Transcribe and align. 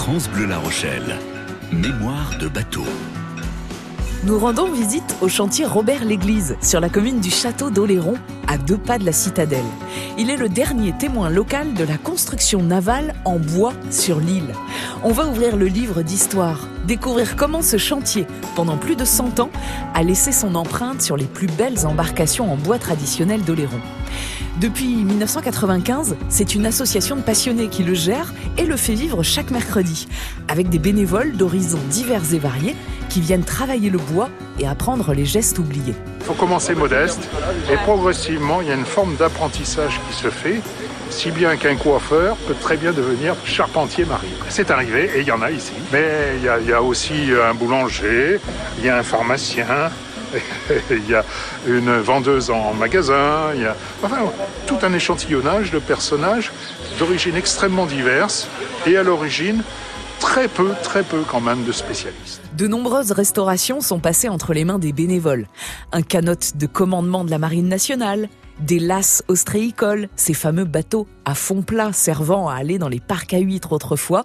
France 0.00 0.30
Bleu 0.30 0.46
La 0.46 0.56
Rochelle. 0.56 1.18
Mémoire 1.70 2.32
de 2.40 2.48
bateau. 2.48 2.84
Nous 4.24 4.38
rendons 4.38 4.72
visite 4.72 5.14
au 5.20 5.28
chantier 5.28 5.66
Robert 5.66 6.06
l'Église, 6.06 6.56
sur 6.62 6.80
la 6.80 6.88
commune 6.88 7.20
du 7.20 7.28
château 7.28 7.68
d'Oléron, 7.68 8.14
à 8.48 8.56
deux 8.56 8.78
pas 8.78 8.96
de 8.96 9.04
la 9.04 9.12
citadelle. 9.12 9.60
Il 10.16 10.30
est 10.30 10.38
le 10.38 10.48
dernier 10.48 10.96
témoin 10.96 11.28
local 11.28 11.74
de 11.74 11.84
la 11.84 11.98
construction 11.98 12.62
navale 12.62 13.14
en 13.26 13.38
bois 13.38 13.74
sur 13.90 14.20
l'île. 14.20 14.54
On 15.04 15.12
va 15.12 15.26
ouvrir 15.26 15.58
le 15.58 15.66
livre 15.66 16.00
d'histoire, 16.00 16.66
découvrir 16.90 17.36
comment 17.36 17.62
ce 17.62 17.76
chantier, 17.76 18.26
pendant 18.56 18.76
plus 18.76 18.96
de 18.96 19.04
100 19.04 19.38
ans, 19.38 19.50
a 19.94 20.02
laissé 20.02 20.32
son 20.32 20.56
empreinte 20.56 21.00
sur 21.00 21.16
les 21.16 21.26
plus 21.26 21.46
belles 21.46 21.86
embarcations 21.86 22.52
en 22.52 22.56
bois 22.56 22.80
traditionnelles 22.80 23.44
d'Oléron. 23.44 23.78
Depuis 24.60 24.96
1995, 24.96 26.16
c'est 26.28 26.56
une 26.56 26.66
association 26.66 27.14
de 27.14 27.20
passionnés 27.20 27.68
qui 27.68 27.84
le 27.84 27.94
gère 27.94 28.34
et 28.58 28.64
le 28.64 28.76
fait 28.76 28.94
vivre 28.94 29.22
chaque 29.22 29.52
mercredi, 29.52 30.08
avec 30.48 30.68
des 30.68 30.80
bénévoles 30.80 31.36
d'horizons 31.36 31.78
divers 31.90 32.34
et 32.34 32.40
variés 32.40 32.74
qui 33.08 33.20
viennent 33.20 33.44
travailler 33.44 33.88
le 33.88 33.98
bois 33.98 34.28
et 34.58 34.66
apprendre 34.66 35.14
les 35.14 35.24
gestes 35.24 35.60
oubliés. 35.60 35.94
Il 36.18 36.26
faut 36.26 36.34
commencer 36.34 36.74
modeste 36.74 37.20
et 37.72 37.76
progressivement, 37.84 38.62
il 38.62 38.66
y 38.66 38.72
a 38.72 38.74
une 38.74 38.84
forme 38.84 39.14
d'apprentissage 39.14 40.00
qui 40.08 40.16
se 40.16 40.28
fait, 40.28 40.60
si 41.10 41.30
bien 41.30 41.56
qu'un 41.56 41.76
coiffeur 41.76 42.36
peut 42.46 42.54
très 42.60 42.76
bien 42.76 42.92
devenir 42.92 43.34
charpentier 43.44 44.04
marine. 44.04 44.30
C'est 44.48 44.70
arrivé 44.70 45.10
et 45.16 45.20
il 45.20 45.26
y 45.26 45.32
en 45.32 45.42
a 45.42 45.50
ici. 45.50 45.72
Mais 45.92 46.08
il 46.38 46.68
y 46.68 46.72
a, 46.72 46.82
aussi 46.82 47.30
un 47.32 47.54
boulanger, 47.54 48.40
il 48.78 48.84
y 48.84 48.88
a 48.88 48.96
un 48.96 49.02
pharmacien, 49.02 49.90
il 50.90 51.08
y 51.08 51.14
a 51.14 51.24
une 51.66 51.98
vendeuse 51.98 52.50
en 52.50 52.72
magasin, 52.74 53.52
il 53.54 53.62
y 53.62 53.66
a 53.66 53.76
enfin, 54.02 54.18
tout 54.66 54.78
un 54.82 54.92
échantillonnage 54.92 55.70
de 55.70 55.78
personnages 55.78 56.52
d'origine 56.98 57.36
extrêmement 57.36 57.86
diverses 57.86 58.48
et 58.86 58.96
à 58.96 59.02
l'origine 59.02 59.62
très 60.20 60.48
peu, 60.48 60.72
très 60.82 61.02
peu 61.02 61.22
quand 61.26 61.40
même 61.40 61.64
de 61.64 61.72
spécialistes. 61.72 62.42
De 62.56 62.66
nombreuses 62.66 63.12
restaurations 63.12 63.80
sont 63.80 63.98
passées 63.98 64.28
entre 64.28 64.52
les 64.52 64.64
mains 64.64 64.78
des 64.78 64.92
bénévoles. 64.92 65.46
Un 65.92 66.02
canote 66.02 66.56
de 66.56 66.66
commandement 66.66 67.24
de 67.24 67.30
la 67.30 67.38
Marine 67.38 67.68
nationale, 67.68 68.28
des 68.60 68.78
lasses 68.78 69.22
ostréicoles, 69.28 70.08
ces 70.16 70.34
fameux 70.34 70.64
bateaux 70.64 71.06
à 71.24 71.34
fond 71.34 71.62
plat 71.62 71.92
servant 71.92 72.48
à 72.48 72.54
aller 72.54 72.78
dans 72.78 72.88
les 72.88 73.00
parcs 73.00 73.34
à 73.34 73.38
huîtres 73.38 73.72
autrefois, 73.72 74.24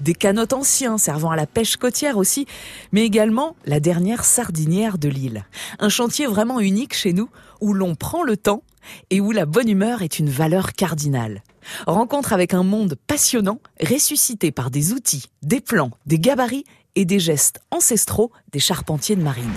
des 0.00 0.14
canotes 0.14 0.52
anciens 0.52 0.98
servant 0.98 1.30
à 1.30 1.36
la 1.36 1.46
pêche 1.46 1.76
côtière 1.76 2.16
aussi, 2.16 2.46
mais 2.92 3.04
également 3.04 3.56
la 3.64 3.80
dernière 3.80 4.24
sardinière 4.24 4.98
de 4.98 5.08
l'île. 5.08 5.44
Un 5.78 5.88
chantier 5.88 6.26
vraiment 6.26 6.60
unique 6.60 6.94
chez 6.94 7.12
nous 7.12 7.28
où 7.60 7.72
l'on 7.74 7.94
prend 7.94 8.22
le 8.22 8.36
temps 8.36 8.62
et 9.10 9.20
où 9.20 9.32
la 9.32 9.46
bonne 9.46 9.68
humeur 9.68 10.02
est 10.02 10.18
une 10.18 10.30
valeur 10.30 10.72
cardinale. 10.72 11.42
Rencontre 11.86 12.32
avec 12.32 12.54
un 12.54 12.62
monde 12.62 12.96
passionnant, 13.06 13.60
ressuscité 13.80 14.50
par 14.52 14.70
des 14.70 14.92
outils, 14.92 15.26
des 15.42 15.60
plans, 15.60 15.90
des 16.06 16.18
gabarits 16.18 16.64
et 16.94 17.04
des 17.04 17.18
gestes 17.18 17.60
ancestraux 17.70 18.32
des 18.52 18.60
charpentiers 18.60 19.16
de 19.16 19.22
marine. 19.22 19.52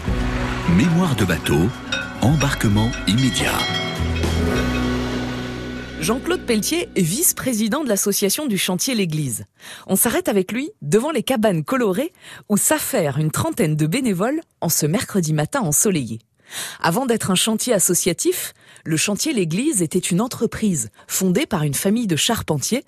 Mémoire 0.75 1.15
de 1.15 1.25
bateau, 1.25 1.69
embarquement 2.21 2.91
immédiat. 3.07 3.90
Jean-Claude 6.01 6.47
Pelletier 6.47 6.89
est 6.95 7.03
vice-président 7.03 7.83
de 7.83 7.89
l'association 7.89 8.47
du 8.47 8.57
chantier 8.57 8.95
L'Église. 8.95 9.45
On 9.85 9.95
s'arrête 9.95 10.29
avec 10.29 10.51
lui 10.51 10.71
devant 10.81 11.11
les 11.11 11.21
cabanes 11.21 11.63
colorées 11.63 12.11
où 12.49 12.57
s'affairent 12.57 13.19
une 13.19 13.29
trentaine 13.29 13.75
de 13.75 13.85
bénévoles 13.85 14.41
en 14.61 14.69
ce 14.69 14.87
mercredi 14.87 15.31
matin 15.31 15.61
ensoleillé. 15.61 16.17
Avant 16.81 17.05
d'être 17.05 17.29
un 17.29 17.35
chantier 17.35 17.71
associatif, 17.73 18.55
le 18.83 18.97
chantier 18.97 19.31
L'Église 19.31 19.83
était 19.83 19.99
une 19.99 20.21
entreprise 20.21 20.89
fondée 21.05 21.45
par 21.45 21.61
une 21.61 21.75
famille 21.75 22.07
de 22.07 22.15
charpentiers 22.15 22.83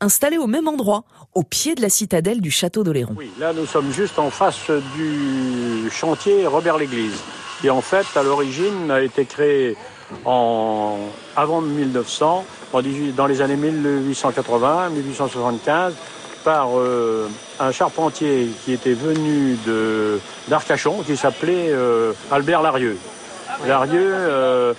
installée 0.00 0.38
au 0.38 0.48
même 0.48 0.66
endroit, 0.66 1.04
au 1.34 1.44
pied 1.44 1.76
de 1.76 1.82
la 1.82 1.88
citadelle 1.88 2.40
du 2.40 2.50
château 2.50 2.82
d'Oléron. 2.82 3.14
Oui, 3.16 3.30
là 3.38 3.52
nous 3.52 3.66
sommes 3.66 3.92
juste 3.92 4.18
en 4.18 4.30
face 4.30 4.72
du 4.96 5.88
chantier 5.92 6.48
Robert 6.48 6.78
L'Église, 6.78 7.20
qui 7.60 7.70
en 7.70 7.80
fait 7.80 8.06
à 8.16 8.24
l'origine 8.24 8.90
a 8.90 9.02
été 9.02 9.24
créé 9.24 9.76
avant 10.24 11.60
1900, 11.60 12.44
en 12.72 12.82
18 12.82 13.12
dans 13.12 13.26
les 13.26 13.42
années 13.42 13.56
1880-1875 13.56 15.92
par 16.44 16.78
euh, 16.78 17.28
un 17.58 17.72
charpentier 17.72 18.50
qui 18.64 18.72
était 18.72 18.92
venu 18.92 19.56
d'Arcachon, 20.48 21.02
qui 21.04 21.16
s'appelait 21.16 21.70
euh, 21.70 22.12
Albert 22.30 22.62
Larieux. 22.62 22.96
Larieux, 23.66 24.14
euh, 24.14 24.72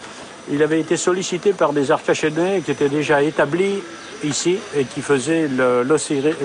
il 0.49 0.63
avait 0.63 0.79
été 0.79 0.95
sollicité 0.95 1.51
par 1.51 1.73
des 1.73 1.91
Arcachonnais 1.91 2.61
qui 2.63 2.71
étaient 2.71 2.87
déjà 2.87 3.21
établis 3.21 3.83
ici 4.23 4.59
et 4.77 4.85
qui 4.85 5.01
faisaient 5.01 5.49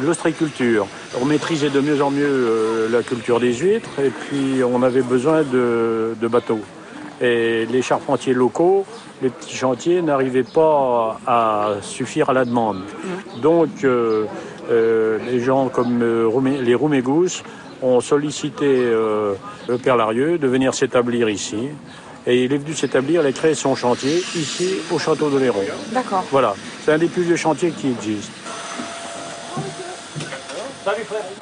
l'ostriculture. 0.03 0.89
On 1.21 1.25
maîtrisait 1.25 1.71
de 1.71 1.79
mieux 1.81 2.03
en 2.03 2.11
mieux 2.11 2.89
la 2.91 3.05
culture 3.05 3.39
des 3.39 3.55
huîtres 3.55 4.01
et 4.01 4.11
puis 4.11 4.65
on 4.65 4.83
avait 4.83 5.03
besoin 5.03 5.43
de 5.43 6.29
bateaux. 6.29 6.63
Et 7.21 7.67
les 7.67 7.83
charpentiers 7.83 8.35
locaux, 8.35 8.85
les 9.23 9.29
petits 9.29 9.55
chantiers 9.55 10.03
n'arrivaient 10.03 10.43
pas 10.43 11.21
à 11.27 11.75
suffire 11.83 12.31
à 12.31 12.33
la 12.33 12.45
demande. 12.45 12.81
Donc 13.41 13.85
euh, 13.85 14.25
euh, 14.71 15.19
les 15.31 15.41
gens 15.41 15.69
comme 15.69 16.03
euh, 16.03 16.29
les 16.63 16.75
Roumégous 16.75 17.43
ont 17.83 18.01
sollicité 18.01 18.67
euh, 18.67 19.35
le 19.69 19.79
Père 19.79 19.97
Larieux 19.97 20.39
de 20.39 20.49
venir 20.49 20.75
s'établir 20.75 21.29
ici. 21.29 21.69
Et 22.27 22.45
il 22.45 22.53
est 22.53 22.59
venu 22.59 22.75
s'établir, 22.75 23.23
il 23.23 23.27
a 23.27 23.33
créé 23.33 23.55
son 23.55 23.75
chantier 23.75 24.19
ici 24.37 24.77
au 24.93 24.99
château 24.99 25.29
de 25.29 25.39
Léron. 25.39 25.63
D'accord. 25.93 26.25
Voilà, 26.31 26.55
c'est 26.85 26.93
un 26.93 26.99
des 26.99 27.09
plus 27.09 27.23
vieux 27.23 27.37
chantiers 27.37 27.71
qui 27.71 27.89
existent. 27.89 28.33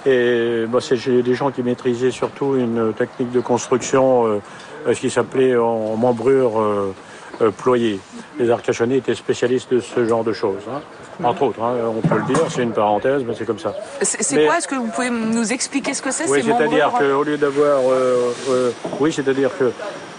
Et 0.07 0.65
bah, 0.69 0.79
c'est 0.81 0.97
des 1.23 1.35
gens 1.35 1.51
qui 1.51 1.63
maîtrisaient 1.63 2.11
surtout 2.11 2.57
une 2.57 2.93
technique 2.95 3.31
de 3.33 3.41
construction, 3.41 4.27
euh, 4.27 4.41
ce 4.87 4.99
qui 5.01 5.11
s'appelait 5.11 5.57
en 5.57 5.97
membrure 5.97 6.61
euh, 6.61 6.95
euh, 7.43 7.51
ployée. 7.51 7.99
Les 8.39 8.51
Arcachonnais 8.51 8.99
étaient 8.99 9.15
spécialistes 9.15 9.73
de 9.73 9.81
ce 9.81 10.07
genre 10.07 10.25
de 10.25 10.33
choses. 10.33 10.63
hein. 10.71 10.81
Entre 11.23 11.43
autres, 11.43 11.63
hein, 11.63 11.75
on 11.87 12.01
peut 12.07 12.17
le 12.17 12.25
dire, 12.33 12.45
c'est 12.49 12.63
une 12.63 12.73
parenthèse, 12.73 13.23
mais 13.27 13.35
c'est 13.37 13.45
comme 13.45 13.59
ça. 13.59 13.75
C'est 14.01 14.47
quoi? 14.47 14.57
Est-ce 14.57 14.67
que 14.69 14.75
vous 14.77 14.87
pouvez 14.89 15.11
nous 15.11 15.53
expliquer 15.53 15.93
ce 15.93 16.01
que 16.01 16.11
c'est 16.11 16.27
Oui, 16.29 16.43
ces 16.43 16.49
c'est-à-dire 16.51 16.91
qu'au 16.99 17.23
lieu 17.25 17.37
d'avoir, 17.37 17.81
euh, 17.91 18.33
euh, 18.49 18.71
oui, 19.01 19.13
c'est-à-dire 19.13 19.51
que 19.59 19.71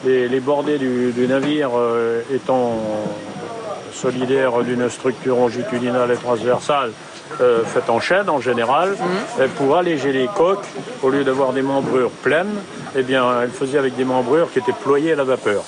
les, 0.05 0.27
les 0.27 0.39
bordées 0.39 0.77
du, 0.77 1.11
du 1.11 1.27
navire 1.27 1.71
euh, 1.75 2.21
étant 2.31 2.73
solidaires 3.93 4.61
d'une 4.63 4.89
structure 4.89 5.35
longitudinale 5.37 6.11
et 6.11 6.15
transversale 6.15 6.91
euh, 7.39 7.63
faite 7.63 7.89
en 7.89 7.99
chaîne 7.99 8.29
en 8.29 8.39
général, 8.41 8.95
euh, 9.39 9.47
pour 9.57 9.75
alléger 9.77 10.11
les 10.11 10.27
coques, 10.27 10.65
au 11.01 11.09
lieu 11.09 11.23
d'avoir 11.23 11.53
des 11.53 11.61
membrures 11.61 12.11
pleines, 12.11 12.55
eh 12.95 13.03
bien, 13.03 13.41
elle 13.41 13.49
faisait 13.49 13.77
avec 13.77 13.95
des 13.95 14.05
membrures 14.05 14.51
qui 14.51 14.59
étaient 14.59 14.71
ployées 14.73 15.13
à 15.13 15.15
la 15.15 15.23
vapeur. 15.23 15.63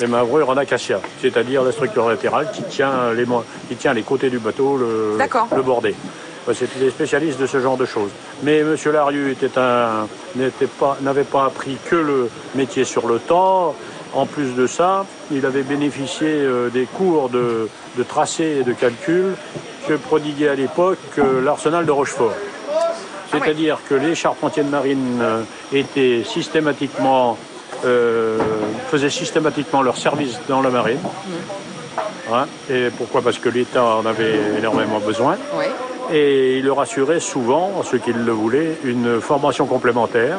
Des 0.00 0.06
membrures 0.06 0.50
en 0.50 0.56
acacia, 0.56 1.00
c'est-à-dire 1.22 1.62
la 1.62 1.70
structure 1.70 2.08
latérale 2.08 2.48
qui 2.52 2.64
tient 2.64 3.12
les, 3.12 3.24
qui 3.68 3.76
tient 3.76 3.94
les 3.94 4.02
côtés 4.02 4.28
du 4.28 4.38
bateau, 4.38 4.76
le, 4.76 5.62
bordé. 5.62 5.94
C'était 6.52 6.80
des 6.80 6.90
spécialistes 6.90 7.40
de 7.40 7.46
ce 7.46 7.60
genre 7.60 7.76
de 7.76 7.86
choses. 7.86 8.10
Mais 8.42 8.58
M. 8.58 8.76
Larieux 8.92 9.30
était 9.30 9.56
un, 9.56 10.08
n'était 10.34 10.66
pas, 10.66 10.98
n'avait 11.00 11.22
pas 11.22 11.44
appris 11.44 11.78
que 11.88 11.96
le 11.96 12.28
métier 12.54 12.84
sur 12.84 13.06
le 13.06 13.18
temps. 13.18 13.74
En 14.12 14.26
plus 14.26 14.54
de 14.54 14.66
ça, 14.66 15.06
il 15.32 15.46
avait 15.46 15.62
bénéficié 15.62 16.28
euh, 16.28 16.68
des 16.68 16.84
cours 16.84 17.30
de, 17.30 17.68
de 17.96 18.02
tracé 18.02 18.58
et 18.60 18.62
de 18.62 18.72
calcul 18.72 19.34
que 19.88 19.94
prodiguait 19.94 20.48
à 20.48 20.54
l'époque 20.54 20.98
euh, 21.18 21.42
l'arsenal 21.42 21.86
de 21.86 21.90
Rochefort. 21.90 22.34
C'est-à-dire 23.30 23.78
que 23.88 23.94
les 23.94 24.14
charpentiers 24.14 24.62
de 24.62 24.68
marine 24.68 25.18
euh, 25.20 25.42
étaient 25.72 26.22
systématiquement, 26.24 27.36
euh, 27.84 28.38
faisaient 28.90 29.10
systématiquement 29.10 29.82
leur 29.82 29.96
service 29.96 30.38
dans 30.48 30.62
la 30.62 30.70
marine. 30.70 31.00
Hein, 32.32 32.46
et 32.70 32.88
pourquoi? 32.96 33.22
Parce 33.22 33.38
que 33.38 33.48
l'État 33.48 33.84
en 33.84 34.06
avait 34.06 34.38
énormément 34.58 34.98
besoin 34.98 35.36
Oui. 35.54 35.66
et 36.12 36.58
il 36.58 36.64
leur 36.64 36.80
assurait 36.80 37.20
souvent, 37.20 37.82
ceux 37.84 37.98
qui 37.98 38.12
le 38.12 38.32
voulaient, 38.32 38.78
une 38.84 39.20
formation 39.20 39.66
complémentaire 39.66 40.38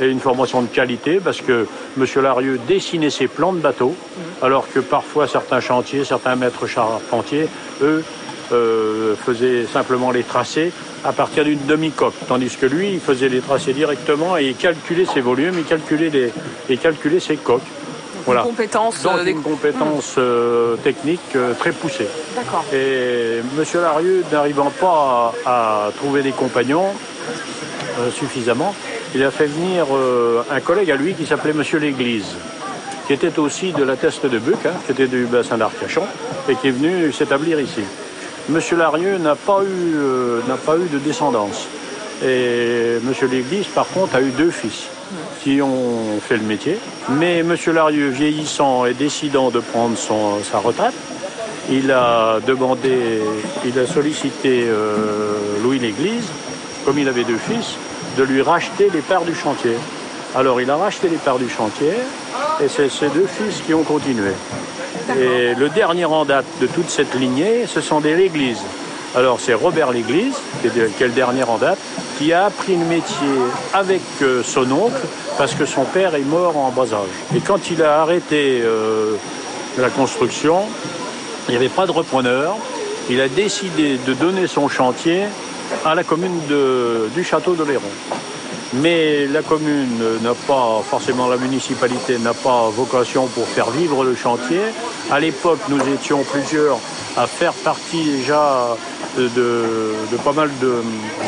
et 0.00 0.08
une 0.08 0.20
formation 0.20 0.60
de 0.62 0.66
qualité 0.66 1.20
parce 1.24 1.40
que 1.40 1.66
M. 1.98 2.06
Larieux 2.22 2.60
dessinait 2.68 3.10
ses 3.10 3.28
plans 3.28 3.52
de 3.54 3.60
bateau, 3.60 3.94
alors 4.42 4.66
que 4.72 4.80
parfois 4.80 5.26
certains 5.26 5.60
chantiers, 5.60 6.04
certains 6.04 6.36
maîtres 6.36 6.66
charpentiers, 6.66 7.48
eux, 7.82 8.04
euh, 8.52 9.14
faisaient 9.16 9.66
simplement 9.72 10.10
les 10.10 10.22
tracés 10.22 10.72
à 11.04 11.12
partir 11.12 11.44
d'une 11.44 11.64
demi-coque, 11.66 12.14
tandis 12.28 12.56
que 12.56 12.66
lui, 12.66 12.92
il 12.94 13.00
faisait 13.00 13.28
les 13.28 13.40
tracés 13.40 13.72
directement 13.72 14.36
et 14.38 14.46
il 14.46 14.56
calculait 14.56 15.06
ses 15.06 15.20
volumes, 15.20 15.54
il 15.58 15.64
calculait, 15.64 16.10
les, 16.10 16.32
il 16.68 16.78
calculait 16.78 17.20
ses 17.20 17.36
coques. 17.36 17.62
Voilà. 18.24 18.42
Compétences 18.42 19.02
Donc 19.02 19.18
euh, 19.18 19.24
des- 19.24 19.30
une 19.30 19.42
compétence 19.42 20.14
euh, 20.18 20.74
technique 20.82 21.20
très 21.60 21.70
poussée. 21.70 22.08
Et 22.72 23.38
M. 23.56 23.64
Larieux, 23.80 24.24
n'arrivant 24.32 24.72
pas 24.80 25.32
à, 25.44 25.86
à 25.86 25.92
trouver 25.96 26.22
des 26.22 26.32
compagnons 26.32 26.88
euh, 28.00 28.10
suffisamment, 28.10 28.74
il 29.14 29.22
a 29.22 29.30
fait 29.30 29.46
venir 29.46 29.86
euh, 29.94 30.42
un 30.50 30.60
collègue 30.60 30.90
à 30.90 30.96
lui 30.96 31.14
qui 31.14 31.24
s'appelait 31.24 31.52
M. 31.52 31.62
L'Église, 31.80 32.34
qui 33.06 33.12
était 33.12 33.38
aussi 33.38 33.70
de 33.72 33.84
la 33.84 33.94
Teste 33.94 34.26
de 34.26 34.38
Buc, 34.40 34.56
hein, 34.66 34.70
qui 34.86 34.92
était 34.92 35.06
du 35.06 35.24
bassin 35.26 35.56
d'Arcachon, 35.56 36.02
et 36.48 36.56
qui 36.56 36.68
est 36.68 36.72
venu 36.72 37.12
s'établir 37.12 37.60
ici. 37.60 37.82
M. 38.48 38.60
Larieux 38.78 39.18
n'a 39.18 39.34
pas, 39.34 39.62
eu, 39.62 39.94
euh, 39.96 40.40
n'a 40.46 40.56
pas 40.56 40.76
eu 40.76 40.86
de 40.86 40.98
descendance. 40.98 41.66
Et 42.24 42.98
Monsieur 43.02 43.26
L'église, 43.26 43.66
par 43.66 43.88
contre, 43.88 44.14
a 44.14 44.22
eu 44.22 44.30
deux 44.30 44.50
fils 44.50 44.86
qui 45.42 45.60
ont 45.60 46.20
fait 46.20 46.36
le 46.36 46.44
métier. 46.44 46.78
Mais 47.10 47.42
Monsieur 47.42 47.72
Larieux, 47.72 48.08
vieillissant 48.08 48.86
et 48.86 48.94
décidant 48.94 49.50
de 49.50 49.60
prendre 49.60 49.96
sa 49.98 50.58
retraite, 50.58 50.94
il 51.70 51.90
a 51.90 52.38
demandé, 52.46 53.20
il 53.64 53.78
a 53.78 53.86
sollicité 53.86 54.64
euh, 54.68 55.34
Louis 55.62 55.80
L'église, 55.80 56.26
comme 56.84 56.98
il 56.98 57.08
avait 57.08 57.24
deux 57.24 57.38
fils, 57.38 57.74
de 58.16 58.22
lui 58.22 58.42
racheter 58.42 58.88
les 58.92 59.00
parts 59.00 59.24
du 59.24 59.34
chantier. 59.34 59.74
Alors 60.36 60.60
il 60.60 60.70
a 60.70 60.76
racheté 60.76 61.08
les 61.08 61.16
parts 61.16 61.38
du 61.38 61.48
chantier 61.48 61.92
et 62.60 62.68
c'est 62.68 62.88
ces 62.88 63.08
deux 63.08 63.26
fils 63.26 63.60
qui 63.66 63.74
ont 63.74 63.82
continué. 63.82 64.32
Et 65.10 65.54
le 65.54 65.68
dernier 65.68 66.04
en 66.04 66.24
date 66.24 66.46
de 66.60 66.66
toute 66.66 66.90
cette 66.90 67.14
lignée, 67.14 67.66
ce 67.66 67.80
sont 67.80 68.00
des 68.00 68.14
L'Église. 68.14 68.60
Alors 69.14 69.38
c'est 69.40 69.54
Robert 69.54 69.92
L'Église, 69.92 70.34
qui 70.60 70.66
est, 70.66 71.00
le 71.00 71.08
dernier 71.08 71.44
en 71.44 71.58
date, 71.58 71.78
qui 72.18 72.32
a 72.32 72.46
appris 72.46 72.76
le 72.76 72.84
métier 72.84 73.26
avec 73.72 74.02
euh, 74.22 74.42
son 74.42 74.70
oncle 74.72 75.00
parce 75.38 75.54
que 75.54 75.64
son 75.64 75.84
père 75.84 76.14
est 76.14 76.24
mort 76.24 76.56
en 76.56 76.70
bas 76.70 76.92
âge. 76.92 77.36
Et 77.36 77.40
quand 77.40 77.70
il 77.70 77.82
a 77.82 78.00
arrêté 78.00 78.60
euh, 78.62 79.14
la 79.78 79.90
construction, 79.90 80.62
il 81.48 81.52
n'y 81.52 81.56
avait 81.56 81.68
pas 81.68 81.86
de 81.86 81.92
repreneur. 81.92 82.56
Il 83.08 83.20
a 83.20 83.28
décidé 83.28 83.98
de 84.04 84.12
donner 84.14 84.48
son 84.48 84.68
chantier 84.68 85.22
à 85.84 85.94
la 85.94 86.02
commune 86.02 86.40
du 87.14 87.24
château 87.24 87.54
de 87.54 87.62
Léron. 87.62 87.82
Mais 88.74 89.26
la 89.26 89.42
commune 89.42 90.20
n'a 90.22 90.34
pas, 90.34 90.82
forcément 90.88 91.28
la 91.28 91.36
municipalité 91.36 92.18
n'a 92.18 92.34
pas 92.34 92.68
vocation 92.70 93.26
pour 93.26 93.46
faire 93.46 93.70
vivre 93.70 94.04
le 94.04 94.14
chantier. 94.16 94.60
À 95.10 95.20
l'époque, 95.20 95.60
nous 95.68 95.80
étions 95.88 96.22
plusieurs 96.24 96.78
à 97.16 97.26
faire 97.26 97.52
partie 97.52 98.02
déjà 98.02 98.76
de, 99.16 99.28
de 99.28 100.16
pas 100.24 100.32
mal 100.32 100.50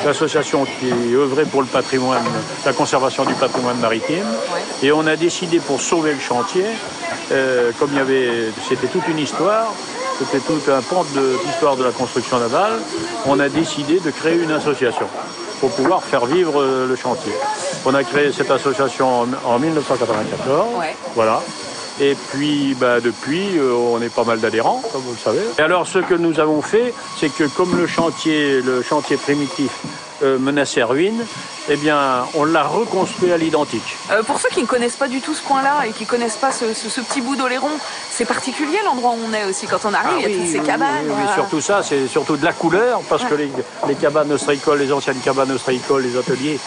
d'associations 0.04 0.64
qui 0.64 1.14
œuvraient 1.14 1.44
pour 1.44 1.60
le 1.62 1.66
patrimoine, 1.68 2.24
la 2.66 2.72
conservation 2.72 3.24
du 3.24 3.34
patrimoine 3.34 3.78
maritime. 3.78 4.26
Et 4.82 4.90
on 4.92 5.06
a 5.06 5.16
décidé 5.16 5.60
pour 5.60 5.80
sauver 5.80 6.12
le 6.12 6.20
chantier, 6.20 6.64
euh, 7.32 7.70
comme 7.78 7.90
il 7.92 7.98
y 7.98 8.00
avait, 8.00 8.50
c'était 8.68 8.88
toute 8.88 9.06
une 9.08 9.18
histoire, 9.18 9.72
c'était 10.18 10.40
tout 10.40 10.60
un 10.70 10.82
pan 10.82 11.04
de 11.14 11.36
l'histoire 11.46 11.76
de 11.76 11.84
la 11.84 11.92
construction 11.92 12.38
navale, 12.40 12.72
on 13.26 13.38
a 13.38 13.48
décidé 13.48 14.00
de 14.00 14.10
créer 14.10 14.34
une 14.42 14.50
association 14.50 15.06
pour 15.60 15.70
pouvoir 15.70 16.02
faire 16.02 16.26
vivre 16.26 16.60
euh, 16.60 16.86
le 16.86 16.96
chantier. 16.96 17.32
On 17.86 17.94
a 17.94 18.02
créé 18.04 18.32
cette 18.32 18.50
association 18.50 19.22
en, 19.22 19.26
en 19.44 19.58
1994. 19.58 20.66
Ouais. 20.78 20.94
Voilà. 21.14 21.40
Et 22.00 22.14
puis, 22.30 22.76
bah, 22.78 23.00
depuis, 23.00 23.58
euh, 23.58 23.72
on 23.74 24.00
est 24.00 24.14
pas 24.14 24.24
mal 24.24 24.40
d'adhérents, 24.40 24.82
comme 24.92 25.02
vous 25.02 25.12
le 25.12 25.18
savez. 25.18 25.42
Et 25.58 25.62
alors, 25.62 25.86
ce 25.86 25.98
que 25.98 26.14
nous 26.14 26.38
avons 26.38 26.62
fait, 26.62 26.94
c'est 27.16 27.30
que 27.30 27.44
comme 27.56 27.76
le 27.76 27.86
chantier, 27.86 28.60
le 28.62 28.82
chantier 28.82 29.16
primitif 29.16 29.70
euh, 30.22 30.38
menaçait 30.38 30.82
ruine, 30.82 31.24
eh 31.68 31.76
bien, 31.76 32.24
on 32.34 32.44
l'a 32.44 32.62
reconstruit 32.64 33.30
à 33.32 33.36
l'identique. 33.36 33.96
Euh, 34.10 34.22
pour 34.22 34.40
ceux 34.40 34.48
qui 34.48 34.62
ne 34.62 34.66
connaissent 34.66 34.96
pas 34.96 35.08
du 35.08 35.20
tout 35.20 35.34
ce 35.34 35.42
coin-là 35.42 35.86
et 35.86 35.92
qui 35.92 36.06
connaissent 36.06 36.36
pas 36.36 36.50
ce, 36.52 36.72
ce- 36.74 36.88
ce 36.88 37.00
petit 37.00 37.20
bout 37.20 37.36
d'Oléron, 37.36 37.70
c'est 38.10 38.24
particulier 38.24 38.78
l'endroit 38.84 39.10
où 39.12 39.18
on 39.28 39.32
est 39.34 39.44
aussi. 39.44 39.66
Quand 39.66 39.84
on 39.84 39.94
arrive, 39.94 40.14
il 40.18 40.22
y 40.22 40.34
a 40.34 40.38
toutes 40.38 40.46
ces 40.50 40.58
Ah 40.58 40.60
oui, 40.62 40.66
cabanes. 40.66 41.06
oui, 41.08 41.22
surtout 41.34 41.60
ça, 41.60 41.82
c'est 41.82 42.06
surtout 42.08 42.36
de 42.36 42.44
la 42.44 42.52
couleur, 42.52 43.00
parce 43.08 43.24
que 43.24 43.34
les, 43.34 43.50
les 43.86 43.94
cabanes 43.94 44.32
ostréicoles, 44.32 44.78
les 44.78 44.92
anciennes 44.92 45.18
cabanes 45.24 45.52
ostréicoles, 45.52 46.02
les 46.04 46.16
ateliers 46.18 46.58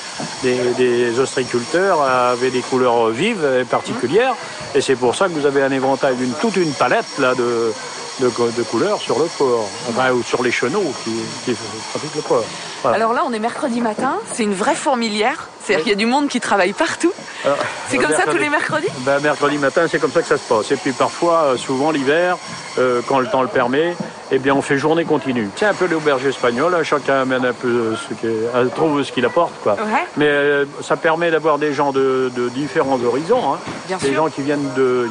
des, 0.43 0.57
des 0.77 1.19
ostréiculteurs 1.19 2.01
avaient 2.01 2.51
des 2.51 2.61
couleurs 2.61 3.09
vives 3.09 3.45
et 3.61 3.65
particulières. 3.65 4.35
Et 4.75 4.81
c'est 4.81 4.95
pour 4.95 5.15
ça 5.15 5.27
que 5.27 5.33
vous 5.33 5.45
avez 5.45 5.63
un 5.63 5.71
éventail, 5.71 6.15
une, 6.21 6.33
toute 6.33 6.55
une 6.57 6.73
palette 6.73 7.17
là, 7.19 7.35
de, 7.35 7.73
de, 8.19 8.27
de 8.27 8.63
couleurs 8.63 8.99
sur 8.99 9.17
le 9.19 9.25
port, 9.37 9.67
enfin, 9.89 10.11
ou 10.11 10.21
sur 10.23 10.43
les 10.43 10.51
chenaux 10.51 10.91
qui, 11.03 11.11
qui 11.45 11.55
pratiquent 11.91 12.15
le 12.15 12.21
port. 12.21 12.43
Voilà. 12.83 12.97
Alors 12.97 13.13
là, 13.13 13.21
on 13.25 13.33
est 13.33 13.39
mercredi 13.39 13.79
matin, 13.81 14.15
c'est 14.31 14.43
une 14.43 14.53
vraie 14.53 14.75
fourmilière. 14.75 15.47
C'est-à-dire 15.63 15.83
qu'il 15.83 15.91
y 15.91 15.95
a 15.95 15.97
du 15.97 16.07
monde 16.07 16.27
qui 16.27 16.39
travaille 16.39 16.73
partout. 16.73 17.13
C'est 17.87 17.97
comme 17.97 18.11
ça 18.11 18.23
tous 18.29 18.37
les 18.37 18.49
mercredis 18.49 18.87
ben, 18.99 19.19
Mercredi 19.19 19.57
matin, 19.59 19.83
c'est 19.89 19.99
comme 19.99 20.11
ça 20.11 20.21
que 20.21 20.27
ça 20.27 20.37
se 20.37 20.43
passe. 20.47 20.71
Et 20.71 20.75
puis 20.75 20.91
parfois, 20.91 21.43
euh, 21.43 21.57
souvent 21.57 21.91
l'hiver, 21.91 22.37
euh, 22.79 23.01
quand 23.07 23.19
le 23.19 23.27
temps 23.27 23.43
le 23.43 23.47
permet, 23.47 23.95
eh 24.31 24.39
bien, 24.39 24.55
on 24.55 24.63
fait 24.63 24.77
journée 24.79 25.05
continue. 25.05 25.49
C'est 25.55 25.67
un 25.67 25.73
peu 25.75 25.85
l'auberge 25.85 26.25
espagnole, 26.25 26.73
hein, 26.73 26.83
chacun 26.83 27.21
amène 27.21 27.45
un 27.45 27.53
peu 27.53 27.95
ce 27.95 28.13
qu'il 28.15 28.29
euh, 28.29 28.65
trouve 28.75 29.03
ce 29.03 29.11
qu'il 29.11 29.25
apporte. 29.25 29.53
Quoi. 29.61 29.73
Ouais. 29.73 30.03
Mais 30.17 30.25
euh, 30.27 30.65
ça 30.81 30.95
permet 30.97 31.29
d'avoir 31.29 31.59
des 31.59 31.73
gens 31.73 31.91
de, 31.91 32.31
de 32.35 32.49
différents 32.49 32.99
horizons. 33.03 33.53
hein. 33.53 33.59
Bien 33.87 33.97
des 33.97 34.07
sûr. 34.07 34.15
gens 34.15 34.29
qui 34.29 34.41
viennent 34.41 34.73
de. 34.75 35.07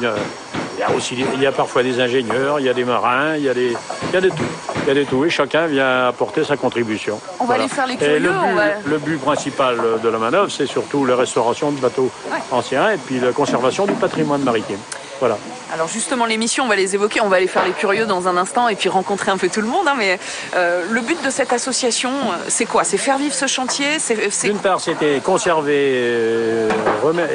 Y 0.81 0.83
a, 0.83 0.87
il 0.87 0.91
y 0.91 0.93
a 0.93 0.97
aussi 0.97 1.15
il 1.35 1.41
y 1.41 1.45
a 1.45 1.51
parfois 1.51 1.83
des 1.83 1.99
ingénieurs, 1.99 2.59
il 2.59 2.65
y 2.65 2.69
a 2.69 2.73
des 2.73 2.83
marins, 2.85 3.35
il 3.35 3.43
y 3.43 3.49
a 3.49 3.53
des. 3.53 3.73
Il 4.09 4.13
y 4.13 4.17
a 4.17 4.21
de 4.21 4.29
tout. 4.29 4.35
Il 4.83 4.87
y 4.87 4.91
a 4.91 4.95
de 4.95 5.03
tout. 5.03 5.23
Et 5.25 5.29
chacun 5.29 5.67
vient 5.67 6.07
apporter 6.07 6.43
sa 6.43 6.57
contribution. 6.57 7.19
On 7.39 7.45
va 7.45 7.53
aller 7.55 7.67
faire 7.67 7.85
les 7.87 7.93
Et 8.03 8.19
le 8.19 8.29
but, 8.29 8.35
on 8.43 8.55
va- 8.55 8.63
le 8.85 8.97
but 8.97 9.17
principal 9.19 9.77
de 10.03 10.09
la 10.09 10.17
manœuvre, 10.17 10.49
c'est 10.49 10.65
surtout 10.65 11.05
la 11.05 11.15
restauration 11.15 11.71
de 11.71 11.79
bateaux 11.79 12.09
Ouais. 12.31 12.37
anciens 12.51 12.91
et 12.91 12.97
puis 12.97 13.19
la 13.19 13.31
conservation 13.31 13.85
du 13.85 13.93
patrimoine 13.93 14.41
maritime. 14.43 14.79
Voilà. 15.21 15.37
Alors 15.71 15.87
justement, 15.87 16.25
l'émission, 16.25 16.65
on 16.65 16.67
va 16.67 16.75
les 16.75 16.95
évoquer, 16.95 17.21
on 17.21 17.29
va 17.29 17.37
aller 17.37 17.45
faire 17.47 17.63
les 17.63 17.71
curieux 17.73 18.07
dans 18.07 18.27
un 18.27 18.35
instant 18.37 18.67
et 18.67 18.75
puis 18.75 18.89
rencontrer 18.89 19.29
un 19.31 19.37
peu 19.37 19.47
tout 19.49 19.61
le 19.61 19.67
monde. 19.67 19.87
hein, 19.87 19.93
mais 19.97 20.19
euh, 20.55 20.83
le 20.89 20.99
but 21.01 21.23
de 21.23 21.29
cette 21.29 21.53
association, 21.53 22.09
euh, 22.09 22.35
c'est 22.47 22.65
quoi? 22.65 22.83
C'est 22.83 22.97
faire 22.97 23.19
vivre 23.19 23.33
ce 23.35 23.45
chantier? 23.45 23.99
C'est 23.99 24.31
c'est- 24.31 24.47
D'une 24.47 24.57
part, 24.57 24.81
c'était 24.81 25.21
conserver 25.23 25.91
euh, 25.93 26.69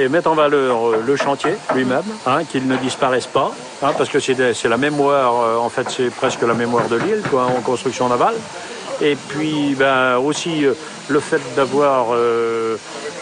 et 0.00 0.08
mettre 0.08 0.28
en 0.28 0.34
valeur 0.34 0.88
euh, 0.88 1.02
le 1.06 1.16
chantier 1.16 1.54
lui-même, 1.76 2.02
hein, 2.26 2.42
qu'il 2.44 2.66
ne 2.66 2.76
disparaisse 2.76 3.26
pas, 3.28 3.52
hein, 3.82 3.92
parce 3.96 4.10
que 4.10 4.18
c'est 4.18 4.68
la 4.68 4.76
mémoire, 4.76 5.40
euh, 5.44 5.56
en 5.58 5.68
fait, 5.68 5.88
c'est 5.88 6.10
presque 6.10 6.42
la 6.42 6.54
mémoire 6.54 6.88
de 6.88 6.96
l'île, 6.96 7.22
quoi, 7.30 7.44
en 7.44 7.60
construction 7.60 8.08
navale. 8.08 8.34
Et 9.00 9.16
puis, 9.28 9.74
ben, 9.78 10.16
aussi, 10.18 10.64
euh, 10.64 10.72
le 11.08 11.20
fait 11.20 11.40
d'avoir 11.54 12.06
euh, 12.14 12.76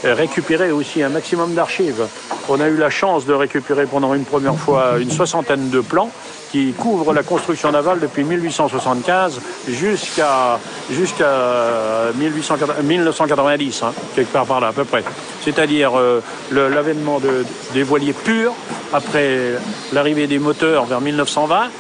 récupéré 0.04 0.70
aussi 0.70 1.02
un 1.02 1.08
maximum 1.08 1.54
d'archives. 1.54 2.04
On 2.48 2.60
a 2.60 2.68
eu 2.68 2.76
la 2.76 2.90
chance 2.90 3.24
de 3.26 3.32
récupérer 3.34 3.86
pendant 3.86 4.14
une 4.14 4.24
première 4.24 4.54
fois 4.56 4.98
une 5.00 5.10
soixantaine 5.10 5.70
de 5.70 5.80
plans 5.80 6.10
qui 6.52 6.72
couvrent 6.72 7.12
la 7.12 7.22
construction 7.24 7.72
navale 7.72 7.98
depuis 8.00 8.22
1875 8.22 9.40
jusqu'à 9.68 10.58
1880 10.90 12.82
1990, 12.82 13.82
hein, 13.82 13.92
quelque 14.14 14.32
part 14.32 14.46
par 14.46 14.60
là 14.60 14.68
à 14.68 14.72
peu 14.72 14.84
près. 14.84 15.02
C'est-à-dire 15.42 15.98
euh, 15.98 16.20
l'avènement 16.52 17.18
de- 17.18 17.44
des 17.72 17.82
voiliers 17.82 18.12
purs 18.12 18.52
après 18.92 19.54
l'arrivée 19.92 20.26
des 20.26 20.38
moteurs 20.38 20.84
vers 20.84 21.00
1920 21.00 21.64
et 21.64 21.70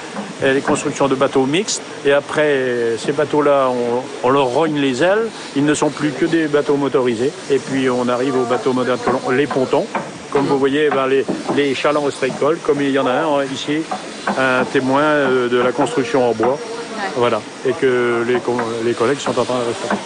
les 0.42 0.60
constructions 0.60 1.08
de 1.08 1.14
bateaux 1.14 1.46
mixtes. 1.46 1.82
Et 2.04 2.12
après, 2.12 2.96
ces 2.98 3.12
bateaux-là, 3.12 3.70
on, 4.22 4.30
leur 4.30 4.46
rogne 4.46 4.78
les 4.78 5.02
ailes. 5.02 5.28
Ils 5.56 5.64
ne 5.64 5.74
sont 5.74 5.90
plus 5.90 6.10
que 6.10 6.26
des 6.26 6.46
bateaux 6.46 6.76
motorisés. 6.76 7.32
Et 7.50 7.58
puis, 7.58 7.88
on 7.88 8.08
arrive 8.08 8.36
aux 8.36 8.44
bateaux 8.44 8.72
modernes, 8.72 8.98
les 9.32 9.46
pontons. 9.46 9.86
Comme 10.30 10.46
vous 10.46 10.58
voyez, 10.58 10.90
ben, 10.90 11.06
les, 11.06 11.24
les 11.54 11.74
chalands 11.74 12.04
ostréicoles, 12.04 12.58
comme 12.64 12.80
il 12.80 12.90
y 12.90 12.98
en 12.98 13.06
a 13.06 13.12
un 13.12 13.44
ici, 13.44 13.82
un 14.36 14.64
témoin 14.64 15.02
euh, 15.02 15.48
de 15.48 15.58
la 15.58 15.70
construction 15.70 16.28
en 16.28 16.32
bois. 16.32 16.58
Voilà. 17.16 17.40
Et 17.66 17.72
que 17.72 18.24
les, 18.26 18.38
co- 18.40 18.56
les 18.84 18.92
collègues 18.94 19.18
sont 19.20 19.30
en 19.38 19.44
train 19.44 19.58
de 19.58 19.68
restaurer. 19.68 19.96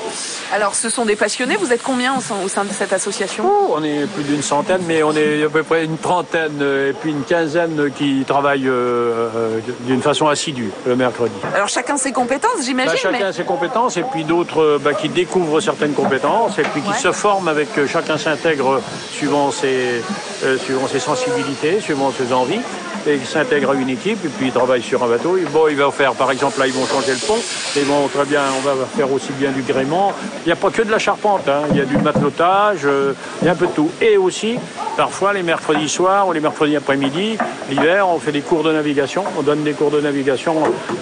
Alors, 0.52 0.74
ce 0.74 0.88
sont 0.90 1.04
des 1.04 1.16
passionnés. 1.16 1.56
Vous 1.56 1.72
êtes 1.72 1.82
combien 1.82 2.16
au 2.16 2.20
sein, 2.20 2.36
au 2.44 2.48
sein 2.48 2.64
de 2.64 2.72
cette 2.72 2.92
association? 2.92 3.44
Oh, 3.46 3.74
on 3.76 3.84
est 3.84 4.06
plus 4.14 4.24
d'une 4.24 4.42
centaine, 4.42 4.80
mais 4.86 5.02
on 5.02 5.12
est 5.14 5.44
à 5.44 5.48
peu 5.48 5.62
près 5.62 5.84
une 5.84 5.98
trentaine 5.98 6.60
et 6.62 6.92
puis 6.92 7.10
une 7.10 7.22
quinzaine 7.22 7.90
qui 7.96 8.24
travaillent 8.26 8.68
euh, 8.68 9.28
euh, 9.36 9.60
d'une 9.82 10.02
façon 10.02 10.28
assidue 10.28 10.70
le 10.86 10.96
mercredi. 10.96 11.34
Alors, 11.54 11.68
chacun 11.68 11.96
ses 11.96 12.12
compétences, 12.12 12.56
Bah, 12.58 12.62
j'imagine. 12.64 12.96
chacun 12.96 13.18
mais... 13.18 13.24
a 13.24 13.32
ses 13.32 13.44
compétences 13.44 13.96
et 13.96 14.04
puis 14.10 14.24
d'autres 14.24 14.62
euh, 14.62 14.78
bah, 14.82 14.94
qui 14.94 15.08
découvrent 15.08 15.60
certaines 15.60 15.92
compétences 15.92 16.58
et 16.58 16.62
puis 16.62 16.80
qui 16.82 16.88
Ouais. 16.88 16.96
se 16.96 17.12
forment 17.12 17.48
avec 17.48 17.68
chacun 17.86 18.16
s'intègre 18.16 18.80
suivant 19.10 19.50
ses 19.50 20.02
euh, 20.44 20.56
suivant 20.58 20.86
ses 20.88 21.00
sensibilités, 21.00 21.80
suivant 21.80 22.10
ses 22.16 22.32
envies 22.32 22.60
et 23.08 23.18
qui 23.18 23.26
s'intègre 23.26 23.70
à 23.70 23.74
une 23.74 23.88
équipe 23.88 24.24
et 24.24 24.28
puis 24.28 24.46
ils 24.46 24.52
travaillent 24.52 24.82
sur 24.82 25.02
un 25.02 25.08
bateau. 25.08 25.38
Bon, 25.52 25.68
ils 25.68 25.76
vont 25.76 25.90
faire 25.90 26.12
par 26.12 26.30
exemple 26.30 26.58
là 26.58 26.66
ils 26.66 26.72
vont 26.72 26.86
changer 26.86 27.12
le 27.12 27.26
pont, 27.26 27.38
ils 27.76 27.84
vont 27.84 28.08
très 28.08 28.24
bien, 28.24 28.42
on 28.56 28.60
va 28.60 28.74
faire 28.96 29.12
aussi 29.12 29.32
bien 29.32 29.50
du 29.50 29.62
gréement. 29.62 30.12
Il 30.44 30.48
n'y 30.48 30.52
a 30.52 30.56
pas 30.56 30.70
que 30.70 30.82
de 30.82 30.90
la 30.90 30.98
charpente, 30.98 31.48
hein. 31.48 31.62
il 31.70 31.76
y 31.76 31.80
a 31.80 31.84
du 31.84 31.96
matelotage, 31.98 32.80
euh, 32.84 33.14
il 33.42 33.46
y 33.46 33.48
a 33.48 33.52
un 33.52 33.56
peu 33.56 33.66
de 33.66 33.72
tout. 33.72 33.90
Et 34.00 34.16
aussi 34.16 34.58
parfois 34.96 35.32
les 35.32 35.42
mercredis 35.42 35.88
soirs 35.88 36.28
ou 36.28 36.32
les 36.32 36.40
mercredis 36.40 36.76
après-midi, 36.76 37.38
l'hiver, 37.70 38.08
on 38.08 38.18
fait 38.18 38.32
des 38.32 38.42
cours 38.42 38.62
de 38.62 38.72
navigation, 38.72 39.24
on 39.38 39.42
donne 39.42 39.62
des 39.62 39.72
cours 39.72 39.90
de 39.90 40.00
navigation, 40.00 40.54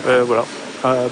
euh, 0.07 0.23
voilà 0.27 0.45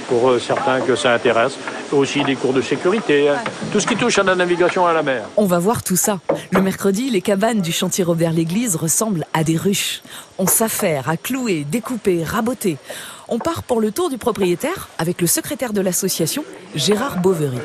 pour 0.09 0.30
euh, 0.30 0.38
certains 0.38 0.80
que 0.80 0.97
ça 0.97 1.12
intéresse. 1.12 1.56
Aussi 1.92 2.23
des 2.25 2.35
cours 2.35 2.52
de 2.52 2.62
sécurité, 2.62 3.28
hein. 3.28 3.37
tout 3.73 3.80
ce 3.80 3.87
qui 3.87 3.97
touche 3.97 4.18
à 4.18 4.23
la 4.23 4.35
navigation 4.35 4.87
à 4.87 4.92
la 4.92 5.02
mer. 5.02 5.25
On 5.37 5.47
va 5.47 5.59
voir 5.59 5.83
tout 5.83 5.97
ça. 5.97 6.18
Le 6.50 6.61
mercredi, 6.61 7.11
les 7.11 7.21
cabanes 7.21 7.61
du 7.61 7.73
chantier 7.73 8.02
Robert 8.04 8.33
l'Église 8.33 8.76
ressemblent 8.76 9.26
à 9.33 9.44
des 9.44 9.56
ruches. 9.56 10.02
On 10.38 10.47
s'affaire 10.47 11.09
à 11.09 11.16
clouer, 11.16 11.64
découper, 11.64 12.25
raboter. 12.25 12.78
On 13.28 13.38
part 13.38 13.62
pour 13.62 13.80
le 13.80 13.92
tour 13.92 14.11
du 14.11 14.18
propriétaire 14.18 14.88
avec 14.99 15.21
le 15.21 15.26
secrétaire 15.26 15.73
de 15.73 15.80
l'association, 15.80 16.44
Gérard 16.75 17.18
Boveri. 17.18 17.59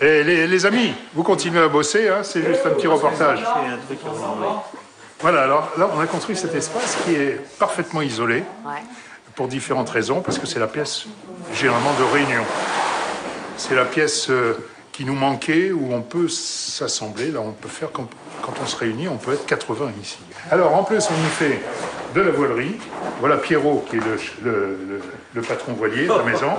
Et 0.00 0.22
les, 0.22 0.46
les 0.46 0.66
amis, 0.66 0.92
vous 1.14 1.22
continuez 1.22 1.60
à 1.60 1.68
bosser, 1.68 2.08
hein, 2.08 2.20
c'est 2.22 2.42
juste 2.44 2.62
un 2.64 2.70
petit 2.70 2.86
reportage. 2.86 3.40
Voilà, 5.20 5.42
alors 5.42 5.70
là, 5.76 5.90
on 5.94 6.00
a 6.00 6.06
construit 6.06 6.36
cet 6.36 6.54
espace 6.54 6.96
qui 7.04 7.14
est 7.14 7.38
parfaitement 7.58 8.00
isolé 8.00 8.42
pour 9.40 9.48
différentes 9.48 9.88
raisons, 9.88 10.20
parce 10.20 10.38
que 10.38 10.46
c'est 10.46 10.58
la 10.58 10.66
pièce 10.66 11.06
généralement 11.54 11.94
de 11.98 12.04
réunion. 12.12 12.44
C'est 13.56 13.74
la 13.74 13.86
pièce 13.86 14.28
euh, 14.28 14.52
qui 14.92 15.06
nous 15.06 15.14
manquait, 15.14 15.72
où 15.72 15.94
on 15.94 16.02
peut 16.02 16.28
s'assembler. 16.28 17.30
Là, 17.30 17.40
on 17.40 17.52
peut 17.52 17.70
faire 17.70 17.90
quand 17.90 18.06
on 18.62 18.66
se 18.66 18.76
réunit, 18.76 19.08
on 19.08 19.16
peut 19.16 19.32
être 19.32 19.46
80 19.46 19.92
ici. 20.02 20.18
Alors, 20.50 20.74
en 20.74 20.84
plus, 20.84 21.08
on 21.08 21.16
nous 21.16 21.30
fait 21.30 21.58
de 22.14 22.20
la 22.20 22.30
voilerie. 22.30 22.76
Voilà 23.20 23.36
Pierrot, 23.36 23.84
qui 23.88 23.96
est 23.96 24.00
le, 24.00 24.16
le, 24.50 24.52
le, 24.88 25.00
le 25.34 25.42
patron 25.42 25.72
voilier 25.74 26.04
de 26.06 26.12
la 26.12 26.22
maison. 26.22 26.52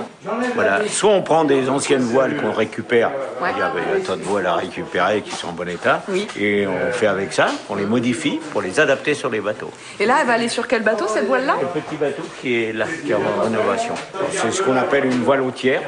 Voilà. 0.54 0.80
Soit 0.88 1.10
on 1.10 1.22
prend 1.22 1.44
des 1.44 1.68
anciennes 1.68 2.02
voiles 2.02 2.36
qu'on 2.40 2.52
récupère, 2.52 3.10
il 3.40 3.58
y 3.58 3.62
avait 3.62 3.80
un 3.96 4.00
tas 4.00 4.16
de 4.16 4.22
voiles 4.22 4.46
à 4.46 4.54
récupérer 4.54 5.20
qui 5.22 5.32
sont 5.32 5.48
en 5.48 5.52
bon 5.52 5.68
état, 5.68 6.02
Oui. 6.08 6.26
et 6.38 6.66
on 6.66 6.92
fait 6.92 7.08
avec 7.08 7.32
ça, 7.32 7.48
on 7.68 7.74
les 7.74 7.84
modifie 7.86 8.40
pour 8.52 8.62
les 8.62 8.78
adapter 8.80 9.14
sur 9.14 9.28
les 9.28 9.40
bateaux. 9.40 9.70
Et 9.98 10.06
là, 10.06 10.18
elle 10.20 10.26
va 10.26 10.34
aller 10.34 10.48
sur 10.48 10.68
quel 10.68 10.82
bateau, 10.82 11.06
cette 11.08 11.26
voile-là? 11.26 11.56
Le 11.60 11.80
petit 11.80 11.96
bateau 11.96 12.22
qui 12.40 12.62
est 12.64 12.72
là, 12.72 12.86
qui 13.04 13.10
est 13.10 13.14
en 13.14 13.42
rénovation. 13.42 13.94
C'est 14.30 14.52
ce 14.52 14.62
qu'on 14.62 14.76
appelle 14.76 15.04
une 15.06 15.22
voile 15.24 15.40
hautière. 15.42 15.82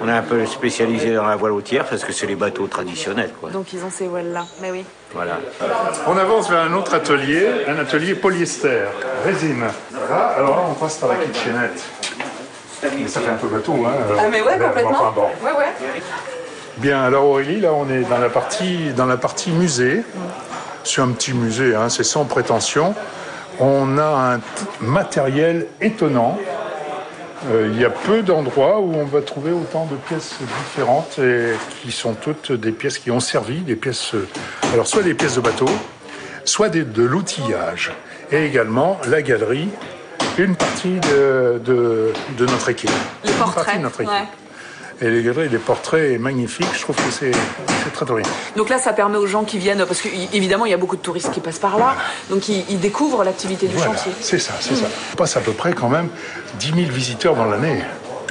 On 0.00 0.08
est 0.08 0.12
un 0.12 0.22
peu 0.22 0.46
spécialisé 0.46 1.14
dans 1.14 1.26
la 1.26 1.36
voile 1.36 1.52
hautière 1.52 1.84
parce 1.84 2.04
que 2.04 2.12
c'est 2.12 2.26
les 2.26 2.36
bateaux 2.36 2.66
traditionnels. 2.68 3.30
Quoi. 3.40 3.50
Donc, 3.50 3.72
ils 3.72 3.84
ont 3.84 3.90
ces 3.90 4.06
voiles-là. 4.06 4.44
Mais 4.62 4.70
oui. 4.70 4.84
Voilà. 5.12 5.38
On 6.06 6.16
avance 6.16 6.48
vers 6.50 6.60
un 6.60 6.72
autre 6.74 6.94
atelier, 6.94 7.48
un 7.66 7.78
atelier 7.78 8.14
polyester, 8.14 8.82
résine. 9.24 9.64
Là, 10.08 10.34
alors 10.36 10.56
là, 10.56 10.62
on 10.70 10.74
passe 10.74 10.98
par 10.98 11.08
la 11.10 11.16
kitchenette. 11.16 11.82
Mais 12.82 13.08
ça 13.08 13.20
fait 13.20 13.30
un 13.30 13.34
peu 13.34 13.48
bateau, 13.48 13.74
hein 13.84 13.92
alors. 14.06 14.20
Ah, 14.24 14.28
mais 14.30 14.40
ouais, 14.40 14.58
complètement. 14.58 14.90
enfin, 14.92 15.12
bon. 15.14 15.28
Ouais, 15.44 15.52
ouais. 15.58 16.00
Bien, 16.78 17.02
alors 17.02 17.24
Aurélie, 17.26 17.60
là, 17.60 17.72
on 17.74 17.90
est 17.90 18.02
dans 18.08 18.18
la 18.18 18.30
partie, 18.30 18.92
dans 18.96 19.06
la 19.06 19.16
partie 19.16 19.50
musée. 19.50 20.02
C'est 20.84 21.02
un 21.02 21.08
petit 21.08 21.34
musée, 21.34 21.74
hein, 21.74 21.88
c'est 21.90 22.04
sans 22.04 22.24
prétention. 22.24 22.94
On 23.58 23.98
a 23.98 24.34
un 24.34 24.40
matériel 24.80 25.66
étonnant. 25.82 26.38
Euh, 27.48 27.70
Il 27.72 27.80
y 27.80 27.84
a 27.84 27.90
peu 27.90 28.22
d'endroits 28.22 28.80
où 28.80 28.94
on 28.94 29.04
va 29.04 29.22
trouver 29.22 29.50
autant 29.52 29.86
de 29.86 29.96
pièces 29.96 30.36
différentes 30.64 31.18
et 31.18 31.52
qui 31.82 31.90
sont 31.90 32.12
toutes 32.14 32.52
des 32.52 32.72
pièces 32.72 32.98
qui 32.98 33.10
ont 33.10 33.20
servi, 33.20 33.60
des 33.60 33.76
pièces, 33.76 34.14
euh, 34.14 34.28
alors 34.74 34.86
soit 34.86 35.02
des 35.02 35.14
pièces 35.14 35.36
de 35.36 35.40
bateau, 35.40 35.68
soit 36.44 36.68
des- 36.68 36.84
de 36.84 37.02
l'outillage, 37.02 37.92
et 38.30 38.44
également 38.44 39.00
la 39.08 39.22
galerie, 39.22 39.68
une 40.38 40.54
partie 40.54 41.00
de, 41.00 41.60
de- 41.64 42.12
de 42.36 42.46
notre 42.46 42.68
équipe. 42.68 42.90
Les 43.24 43.30
Une 43.30 43.36
partie 43.38 43.54
portraits. 43.54 43.76
de 43.78 43.82
notre 43.82 44.00
équipe. 44.02 44.12
ouais. 44.12 44.28
Et 45.02 45.08
les 45.10 45.22
galeries, 45.22 45.48
les 45.48 45.58
portraits 45.58 46.20
magnifiques, 46.20 46.66
je 46.74 46.80
trouve 46.82 46.96
que 46.96 47.10
c'est 47.10 47.30
très 47.94 48.04
très 48.04 48.14
bien. 48.14 48.24
Donc 48.56 48.68
là, 48.68 48.78
ça 48.78 48.92
permet 48.92 49.16
aux 49.16 49.26
gens 49.26 49.44
qui 49.44 49.58
viennent, 49.58 49.84
parce 49.86 50.02
qu'évidemment, 50.02 50.66
il 50.66 50.70
y 50.70 50.74
a 50.74 50.76
beaucoup 50.76 50.96
de 50.96 51.00
touristes 51.00 51.30
qui 51.32 51.40
passent 51.40 51.58
par 51.58 51.78
là, 51.78 51.96
donc 52.28 52.48
ils, 52.50 52.64
ils 52.68 52.78
découvrent 52.80 53.24
l'activité 53.24 53.66
du 53.66 53.76
Voilà, 53.76 53.92
chantier. 53.96 54.12
c'est 54.20 54.38
ça, 54.38 54.52
c'est 54.60 54.76
ça. 54.76 54.86
On 55.14 55.16
passe 55.16 55.36
à 55.38 55.40
peu 55.40 55.52
près 55.52 55.72
quand 55.72 55.88
même 55.88 56.08
10 56.58 56.66
000 56.74 56.92
visiteurs 56.92 57.34
dans 57.34 57.46
l'année. 57.46 57.82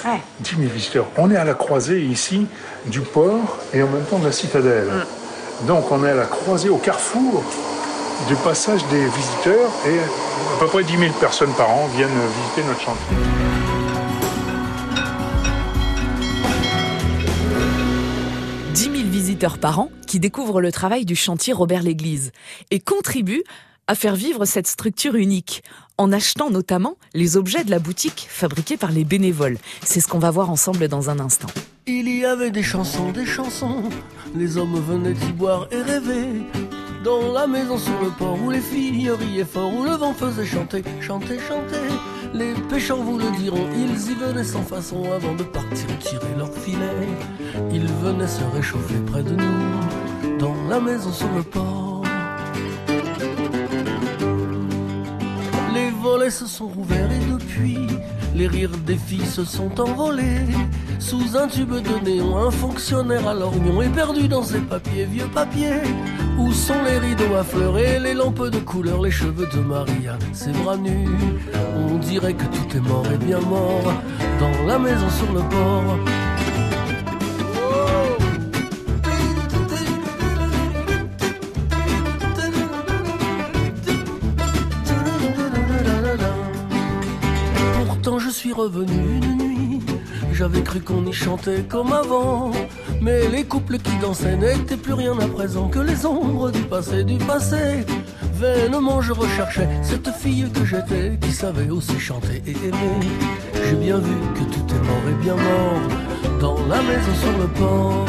Ouais. 0.06 0.22
10 0.42 0.58
000 0.58 0.62
visiteurs. 0.72 1.06
On 1.18 1.32
est 1.32 1.36
à 1.36 1.44
la 1.44 1.56
croisée 1.56 2.02
ici 2.02 2.46
du 2.86 3.02
port 3.02 3.58
et 3.74 3.82
en 3.82 3.88
même 3.88 4.06
temps 4.06 4.20
de 4.20 4.26
la 4.28 4.32
citadelle. 4.32 4.90
Donc 5.64 5.92
on 5.92 6.06
est 6.06 6.12
à 6.12 6.16
la 6.16 6.26
croisée, 6.26 6.70
au 6.70 6.78
carrefour 6.78 7.44
du 8.28 8.36
passage 8.36 8.86
des 8.92 9.06
visiteurs 9.08 9.70
et 9.88 9.98
à 9.98 10.60
peu 10.60 10.68
près 10.68 10.84
10 10.84 10.98
000 10.98 11.12
personnes 11.20 11.52
par 11.54 11.70
an 11.72 11.90
viennent 11.96 12.10
visiter 12.10 12.68
notre 12.68 12.82
chantier.– 12.82 13.18
visiteurs 19.40 19.58
par 19.58 19.80
an 19.80 19.90
qui 20.06 20.20
découvrent 20.20 20.60
le 20.60 20.70
travail 20.70 21.06
du 21.06 21.16
chantier 21.16 21.54
Robert 21.54 21.82
L'Église 21.82 22.34
et 22.72 22.82
contribuent 22.82 23.46
à 23.88 23.96
faire 23.96 24.16
vivre 24.16 24.44
cette 24.44 24.68
structure 24.68 25.16
unique, 25.16 25.64
en 25.98 26.12
achetant 26.12 26.50
notamment 26.50 26.98
les 27.14 27.38
objets 27.38 27.64
de 27.64 27.72
la 27.72 27.80
boutique 27.80 28.28
fabriqués 28.30 28.76
par 28.76 28.92
les 28.92 29.06
bénévoles. 29.06 29.58
C'est 29.82 30.02
ce 30.02 30.10
qu'on 30.10 30.20
va 30.20 30.30
voir 30.30 30.50
ensemble 30.50 30.90
dans 30.90 31.10
un 31.10 31.22
instant. 31.22 31.48
Il 31.88 32.10
y 32.10 32.26
avait 32.26 32.52
des 32.52 32.64
chansons, 32.64 33.14
des 33.14 33.26
chansons. 33.26 33.84
Les 34.36 34.58
hommes 34.58 34.76
venaient 34.76 35.18
y 35.30 35.32
boire 35.32 35.70
et 35.72 35.82
rêver. 35.84 36.28
Dans 37.06 37.32
la 37.32 37.48
maison 37.48 37.78
sur 37.78 37.98
le 38.02 38.10
port 38.10 38.38
où 38.44 38.52
les 38.52 38.60
filles 38.60 39.10
riaient 39.10 39.46
fort, 39.46 39.74
où 39.74 39.86
le 39.86 39.92
vent 39.92 40.14
faisait 40.14 40.46
chanter, 40.46 40.84
chanter, 41.00 41.40
chanter. 41.48 41.88
Les 42.34 42.54
pêcheurs 42.70 43.02
vous 43.02 43.18
le 43.18 43.32
diront, 43.38 43.68
ils 43.74 44.12
y 44.12 44.16
venaient 44.16 44.44
sans 44.44 44.62
façon 44.62 45.12
avant 45.12 45.34
de 45.34 45.44
partir 45.44 45.88
tirer 46.00 46.36
leur 46.38 46.54
filet. 46.54 47.08
Ils 47.72 47.88
venaient 47.88 48.28
se 48.28 48.44
réchauffer 48.44 49.00
près 49.08 49.24
de 49.24 49.36
nous, 49.36 50.38
dans 50.38 50.56
la 50.70 50.80
maison 50.80 51.12
sur 51.12 51.30
le 51.36 51.44
port. 51.44 52.04
Les 55.74 55.90
volets 56.02 56.30
se 56.30 56.46
sont 56.46 56.68
rouverts 56.68 57.12
et 57.12 57.32
depuis, 57.32 57.88
les 58.40 58.48
rires 58.48 58.78
des 58.86 58.96
filles 58.96 59.26
se 59.26 59.44
sont 59.44 59.82
envolés. 59.82 60.48
Sous 60.98 61.36
un 61.36 61.48
tube 61.48 61.74
de 61.74 62.06
néon, 62.06 62.38
un 62.38 62.52
fonctionnaire 62.52 63.28
à 63.28 63.34
lorgnon 63.34 63.82
est 63.82 63.90
perdu 63.90 64.30
dans 64.30 64.44
ses 64.44 64.62
papiers, 64.62 65.04
vieux 65.04 65.28
papiers. 65.28 65.82
Où 66.38 66.54
sont 66.54 66.82
les 66.86 67.00
rideaux 67.00 67.36
à 67.38 67.44
fleurs 67.44 67.78
et 67.78 68.00
les 68.00 68.14
lampes 68.14 68.50
de 68.50 68.60
couleur, 68.60 69.02
les 69.02 69.12
cheveux 69.12 69.50
de 69.54 69.60
Maria, 69.60 70.18
ses 70.32 70.52
bras 70.52 70.78
nus? 70.78 71.10
On 71.76 71.98
dirait 71.98 72.34
que 72.34 72.46
tout 72.46 72.78
est 72.78 72.88
mort 72.92 73.06
et 73.14 73.18
bien 73.18 73.42
mort 73.42 73.94
dans 74.40 74.66
la 74.66 74.80
maison 74.80 75.10
sur 75.10 75.34
le 75.34 75.42
port. 75.42 75.98
Revenu 88.60 89.20
une 89.22 89.38
nuit, 89.38 89.80
j'avais 90.34 90.62
cru 90.62 90.82
qu'on 90.82 91.06
y 91.06 91.14
chantait 91.14 91.64
comme 91.68 91.94
avant. 91.94 92.52
Mais 93.02 93.30
les 93.30 93.46
couples 93.46 93.78
qui 93.78 93.96
dansaient 94.02 94.36
n'étaient 94.36 94.76
plus 94.76 94.94
rien 94.94 95.18
à 95.18 95.28
présent 95.28 95.70
que 95.70 95.80
les 95.80 96.06
ombres 96.06 96.52
du 96.52 96.64
passé, 96.64 97.04
du 97.06 97.18
passé. 97.18 97.86
Vainement 98.34 99.02
je 99.02 99.14
recherchais 99.14 99.70
cette 99.82 100.10
fille 100.10 100.50
que 100.52 100.66
j'étais, 100.66 101.18
qui 101.22 101.32
savait 101.32 101.70
aussi 101.70 101.98
chanter 102.00 102.42
et 102.46 102.52
aimer. 102.68 103.08
J'ai 103.54 103.76
bien 103.76 103.98
vu 103.98 104.16
que 104.36 104.44
tout 104.54 104.68
est 104.76 104.86
mort 104.90 105.06
et 105.10 105.24
bien 105.24 105.36
mort 105.36 106.40
dans 106.40 106.58
la 106.68 106.82
maison 106.82 107.14
sur 107.22 107.38
le 107.38 107.48
port. 107.60 108.06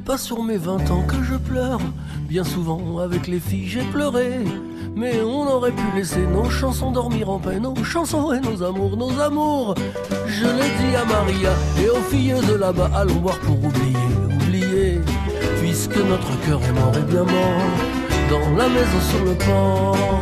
Pas 0.00 0.18
sur 0.18 0.42
mes 0.42 0.56
20 0.56 0.90
ans 0.90 1.02
que 1.02 1.22
je 1.22 1.34
pleure. 1.34 1.80
Bien 2.28 2.44
souvent, 2.44 2.98
avec 2.98 3.26
les 3.26 3.40
filles, 3.40 3.68
j'ai 3.68 3.82
pleuré. 3.82 4.38
Mais 4.94 5.20
on 5.22 5.46
aurait 5.48 5.72
pu 5.72 5.82
laisser 5.94 6.26
nos 6.26 6.48
chansons 6.48 6.90
dormir 6.90 7.30
en 7.30 7.38
paix, 7.38 7.58
nos 7.60 7.74
chansons 7.84 8.32
et 8.32 8.40
nos 8.40 8.62
amours, 8.62 8.96
nos 8.96 9.20
amours. 9.20 9.74
Je 10.26 10.44
l'ai 10.44 10.70
dit 10.80 10.96
à 10.96 11.04
Maria 11.04 11.50
et 11.82 11.88
aux 11.90 12.02
filles 12.10 12.34
de 12.48 12.54
là-bas, 12.54 12.90
allons 12.94 13.16
boire 13.16 13.38
pour 13.40 13.56
oublier, 13.64 13.96
oublier. 14.42 15.00
Puisque 15.60 15.96
notre 15.96 16.40
cœur 16.46 16.60
est 16.62 16.72
mort 16.72 16.96
et 16.96 17.12
bien 17.12 17.24
mort, 17.24 17.70
dans 18.30 18.56
la 18.56 18.68
maison 18.68 19.00
sur 19.10 19.24
le 19.24 19.34
port. 19.34 20.20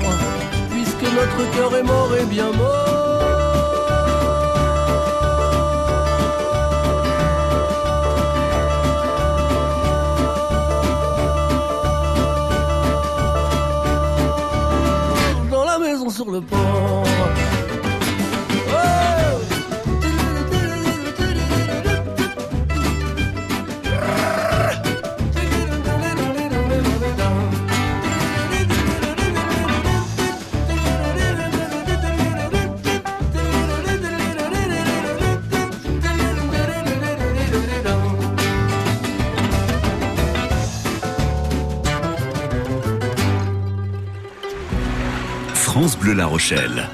Puisque 0.70 1.14
notre 1.14 1.56
cœur 1.56 1.76
est 1.76 1.84
mort 1.84 2.10
et 2.20 2.26
bien 2.26 2.52
mort. 2.52 3.17
Sur 16.18 16.32
le 16.32 16.40
port. 16.40 17.04
Bleu 46.08 46.16
La 46.16 46.24
Rochelle. 46.26 46.88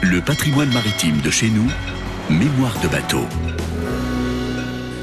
Le 0.00 0.22
patrimoine 0.22 0.72
maritime 0.72 1.20
de 1.20 1.28
chez 1.28 1.50
nous, 1.50 1.66
mémoire 2.30 2.80
de 2.80 2.88
bateau. 2.88 3.20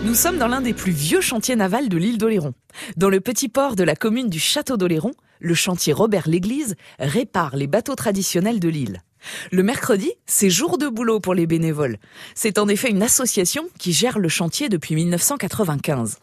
Nous 0.04 0.16
sommes 0.16 0.40
dans 0.40 0.48
l'un 0.48 0.62
des 0.62 0.74
plus 0.74 0.92
vieux 0.92 1.22
chantiers 1.22 1.56
navals 1.56 1.88
de 1.88 1.98
l'île 1.98 2.18
d'Oléron. 2.18 2.56
Dans 2.98 3.10
le 3.10 3.22
petit 3.22 3.50
port 3.50 3.76
de 3.76 3.84
la 3.84 3.96
commune 3.96 4.32
du 4.32 4.40
Château 4.40 4.76
d'Oléron, 4.76 5.12
le 5.40 5.54
chantier 5.54 5.94
Robert 5.94 6.28
L'Église 6.28 6.74
répare 6.98 7.56
les 7.56 7.68
bateaux 7.68 7.94
traditionnels 7.94 8.60
de 8.60 8.70
l'île. 8.70 9.04
Le 9.52 9.64
mercredi, 9.64 10.12
c'est 10.26 10.50
jour 10.50 10.78
de 10.78 10.90
boulot 10.90 11.22
pour 11.22 11.34
les 11.34 11.48
bénévoles. 11.48 11.98
C'est 12.36 12.58
en 12.58 12.68
effet 12.68 12.90
une 12.90 13.04
association 13.04 13.70
qui 13.80 13.94
gère 13.94 14.20
le 14.20 14.28
chantier 14.30 14.68
depuis 14.68 14.96
1995. 14.96 16.18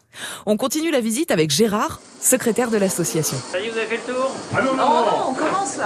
On 0.45 0.55
continue 0.55 0.91
la 0.91 0.99
visite 0.99 1.31
avec 1.31 1.49
Gérard, 1.49 1.99
secrétaire 2.19 2.69
de 2.69 2.77
l'association. 2.77 3.37
Ça 3.51 3.59
y 3.59 3.65
est, 3.65 3.69
vous 3.71 3.77
avez 3.79 3.87
fait 3.87 4.01
le 4.07 4.13
tour? 4.13 4.31
Ah 4.53 4.61
non, 4.61 4.75
non, 4.75 4.83
Oh 4.83 5.05
non. 5.05 5.05
non, 5.05 5.25
on 5.29 5.33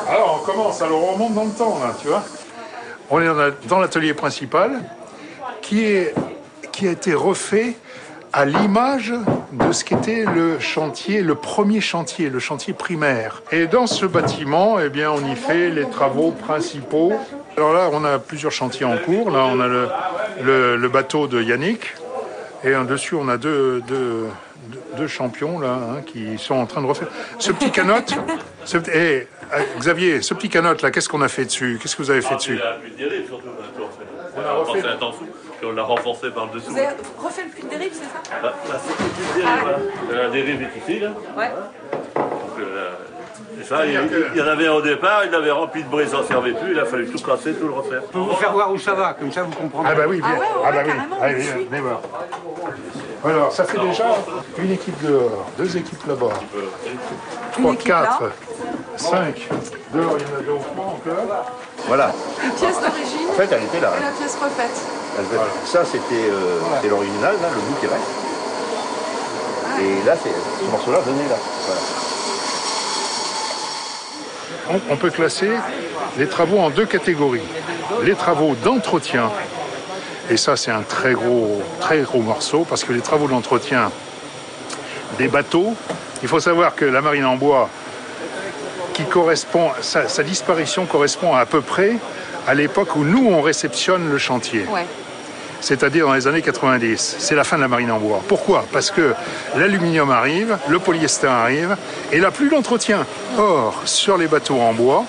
Alors 0.08 0.42
on 0.42 0.46
commence, 0.46 0.82
alors 0.82 1.04
on 1.04 1.14
remonte 1.14 1.34
dans 1.34 1.44
le 1.46 1.52
temps 1.52 1.80
là, 1.80 1.94
tu 2.00 2.08
vois. 2.08 2.24
On 3.10 3.22
est 3.22 3.26
dans 3.26 3.34
la- 3.34 3.52
dans 3.68 3.80
l'atelier 3.80 4.14
principal 4.14 4.82
qui, 5.62 5.86
a 6.88 6.92
été 6.92 7.14
refait 7.14 7.76
à 8.34 8.46
l'image 8.46 9.14
de 9.54 9.72
ce 9.72 9.84
qu'était 9.86 10.26
le 10.26 10.60
chantier, 10.60 11.22
le 11.22 11.36
premier 11.36 11.82
chantier, 11.82 12.30
le 12.30 12.40
chantier 12.40 12.74
primaire. 12.74 13.42
Et 13.52 13.66
dans 13.66 13.88
ce 13.88 14.06
bâtiment, 14.06 14.80
eh 14.80 14.90
bien, 14.90 15.10
on 15.12 15.26
y 15.26 15.36
fait 15.36 15.70
les 15.70 15.90
travaux 15.90 16.32
principaux. 16.32 17.14
Alors 17.56 17.74
là, 17.74 17.90
on 17.94 18.04
a 18.04 18.20
plusieurs 18.20 18.52
chantiers 18.52 18.86
en 18.86 18.98
cours. 18.98 19.32
Là, 19.32 19.46
on 19.46 19.60
a 19.62 19.68
le, 19.68 20.90
bateau 20.90 21.28
de 21.28 21.42
Yannick. 21.42 21.94
Et 22.64 22.76
en 22.76 22.84
dessus, 22.84 23.16
on 23.16 23.30
a 23.30 23.38
deux, 23.38 23.82
deux- 24.98 25.08
champions 25.08 25.60
là, 25.60 25.74
hein, 25.74 26.02
qui 26.06 26.38
sont 26.38 26.56
en 26.56 26.66
train 26.66 26.82
de 26.82 26.88
refaire. 26.88 27.08
Ce 27.40 27.52
petit 27.52 27.72
canotte, 27.72 28.14
ce, 28.66 28.78
eh, 28.94 29.28
euh, 29.54 29.60
Xavier, 29.80 30.22
ce 30.22 30.34
petit 30.34 30.50
canotte 30.50 30.82
là, 30.82 30.92
qu'est-ce 30.92 31.10
qu'on 31.10 31.22
a 31.22 31.28
fait 31.28 31.46
dessus? 31.46 31.80
Qu'est-ce 31.82 31.96
que 31.96 32.02
vous 32.02 32.12
avez 32.12 32.22
fait 32.22 32.36
dessus? 32.36 32.56
Il 32.56 32.62
a 32.62 32.74
plus 32.74 32.92
de 32.92 32.98
dérive, 32.98 33.28
surtout, 33.28 33.48
on 33.48 33.64
a 33.64 33.68
tout 33.78 33.86
refait. 33.86 34.04
On 34.38 34.40
a 34.42 34.52
refait. 34.54 34.72
renforcé 34.72 34.88
un 34.88 34.98
temps 34.98 35.12
sous, 35.14 35.26
puis 35.26 35.68
on 35.68 35.72
l'a 35.72 35.84
renforcé 35.84 36.30
par 36.32 36.46
le 36.48 36.52
dessous. 36.60 36.72
Vous 36.72 36.78
avez 36.78 36.88
refait 37.18 37.44
le 37.44 37.50
puits 37.50 37.64
de 37.64 37.70
dérive, 37.70 37.92
c'est 37.94 38.04
ça? 38.04 38.54
C'est 38.86 38.96
plus 38.96 39.42
de 39.42 39.46
dérive, 39.46 39.62
voilà. 40.10 40.24
La 40.24 40.30
dérive 40.30 40.62
est 40.62 40.80
ici, 40.92 41.00
là. 41.00 41.10
Ouais. 41.38 41.50
Donc, 42.16 42.60
euh, 42.60 42.90
c'est 43.58 43.68
ça, 43.68 43.86
il, 43.86 43.92
il 44.34 44.40
y 44.40 44.42
en 44.42 44.48
avait 44.48 44.68
un 44.68 44.74
au 44.74 44.82
départ, 44.82 45.24
il 45.26 45.34
avait 45.34 45.52
rempli 45.52 45.84
de 45.84 45.88
brise, 45.90 46.10
il 46.12 46.12
s'en 46.18 46.24
servait 46.24 46.52
plus, 46.52 46.72
il 46.72 46.80
a 46.80 46.86
fallu 46.86 47.08
tout 47.08 47.24
casser, 47.24 47.54
tout 47.54 47.68
le 47.68 47.74
refaire. 47.74 48.02
Peux 48.12 48.20
vous 48.20 48.34
faire 48.36 48.52
voir 48.52 48.72
où 48.72 48.78
ça 48.78 48.94
va, 48.94 49.14
comme 49.14 49.32
ça 49.32 49.44
vous 49.44 49.52
comprendrez. 49.54 49.92
Ah 49.94 49.96
bah 49.96 50.06
oui, 50.08 50.18
bien. 50.20 50.28
Ah 50.30 50.34
ouais, 50.34 50.40
ouais, 50.40 50.48
ah 50.66 50.72
bah 50.72 50.84
oui. 50.86 51.20
Allez, 51.22 51.66
venez 51.70 51.80
voir. 51.82 52.02
Alors, 53.26 53.52
ça 53.52 53.64
fait 53.64 53.80
déjà 53.80 54.16
une 54.60 54.72
équipe 54.74 55.02
dehors, 55.04 55.46
deux 55.58 55.76
équipes 55.78 56.06
là-bas, 56.08 56.34
trois, 57.54 57.76
quatre, 57.76 58.24
cinq. 58.98 59.48
Dehors, 59.94 60.16
il 60.20 60.24
y 60.28 60.32
en 60.32 60.38
a 60.38 60.42
deux 60.44 60.52
ou 60.52 60.60
trois 60.74 60.86
encore. 60.86 61.46
Voilà. 61.88 62.12
Pièce 62.58 62.76
d'origine 62.80 63.30
En 63.30 63.34
fait, 63.34 63.50
elle 63.52 63.64
était 63.64 63.80
là. 63.80 63.92
et 63.98 64.04
la 64.04 64.12
pièce 64.12 64.36
refaite. 64.42 64.82
Elle- 65.18 65.26
Ça, 65.68 65.84
c'était 65.86 66.30
euh, 66.30 66.60
l'original, 66.90 67.34
là, 67.42 67.48
le 67.54 67.62
bout 67.62 67.76
qui 67.80 67.88
reste. 67.88 68.12
Et 69.82 70.06
là, 70.06 70.14
c'est 70.22 70.30
ce 70.66 70.72
morceau-là 70.72 71.00
venait 71.00 71.28
là. 71.30 71.36
Voilà. 71.66 71.82
On, 74.90 74.94
on 74.94 74.98
peut 74.98 75.10
classer 75.12 75.50
les 76.18 76.28
travaux 76.28 76.60
en 76.60 76.70
deux 76.70 76.86
catégories. 76.86 77.42
Les 78.04 78.16
travaux 78.16 78.56
d'entretien, 78.64 79.30
et 80.30 80.38
ça 80.38 80.56
c'est 80.56 80.72
un 80.72 80.82
très 80.82 81.14
gros, 81.14 81.62
très 81.80 82.00
gros 82.02 82.20
morceau, 82.22 82.66
parce 82.70 82.84
que 82.84 82.94
les 82.94 83.02
travaux 83.02 83.28
d'entretien 83.28 83.92
des 85.18 85.28
bateaux, 85.28 85.74
il 86.24 86.28
faut 86.28 86.40
savoir 86.40 86.76
que 86.76 86.86
la 86.86 87.02
marine 87.02 87.26
en 87.26 87.36
bois, 87.36 87.70
qui 88.94 89.04
correspond, 89.04 89.70
sa, 89.82 90.08
sa 90.08 90.24
disparition 90.24 90.86
correspond 90.86 91.36
à 91.36 91.46
peu 91.46 91.62
près 91.62 91.94
à 92.48 92.54
l'époque 92.54 92.96
où 92.96 93.04
nous 93.04 93.28
on 93.30 93.42
réceptionne 93.42 94.10
le 94.10 94.18
chantier 94.18 94.66
Ouais. 94.72 94.86
c'est-à-dire 95.60 96.06
dans 96.08 96.14
les 96.14 96.28
années 96.28 96.42
90. 96.42 97.16
C'est 97.20 97.36
la 97.36 97.44
fin 97.44 97.58
de 97.58 97.62
la 97.62 97.68
marine 97.68 97.92
en 97.92 97.98
bois. 98.00 98.22
Pourquoi? 98.28 98.66
Parce 98.72 98.92
que 98.92 99.14
l'aluminium 99.58 100.12
arrive, 100.12 100.58
le 100.70 100.80
polyester 100.80 101.28
arrive, 101.28 101.76
et 102.12 102.20
là 102.20 102.32
plus 102.32 102.50
d'entretien. 102.50 103.06
Or, 103.38 103.82
sur 103.86 104.18
les 104.18 104.28
bateaux 104.28 104.60
en 104.62 104.74
bois, 104.74 105.04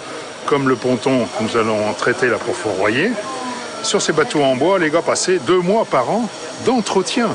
comme 0.46 0.68
le 0.68 0.76
ponton 0.76 1.26
que 1.38 1.42
nous 1.44 1.56
allons 1.56 1.92
traiter 1.94 2.28
là 2.28 2.38
pour 2.38 2.56
fourroyer, 2.56 3.12
sur 3.86 4.02
ces 4.02 4.12
bateaux 4.12 4.42
en 4.42 4.56
bois, 4.56 4.78
les 4.78 4.90
gars 4.90 5.02
passaient 5.02 5.38
deux 5.38 5.60
mois 5.60 5.84
par 5.84 6.10
an 6.10 6.28
d'entretien. 6.66 7.28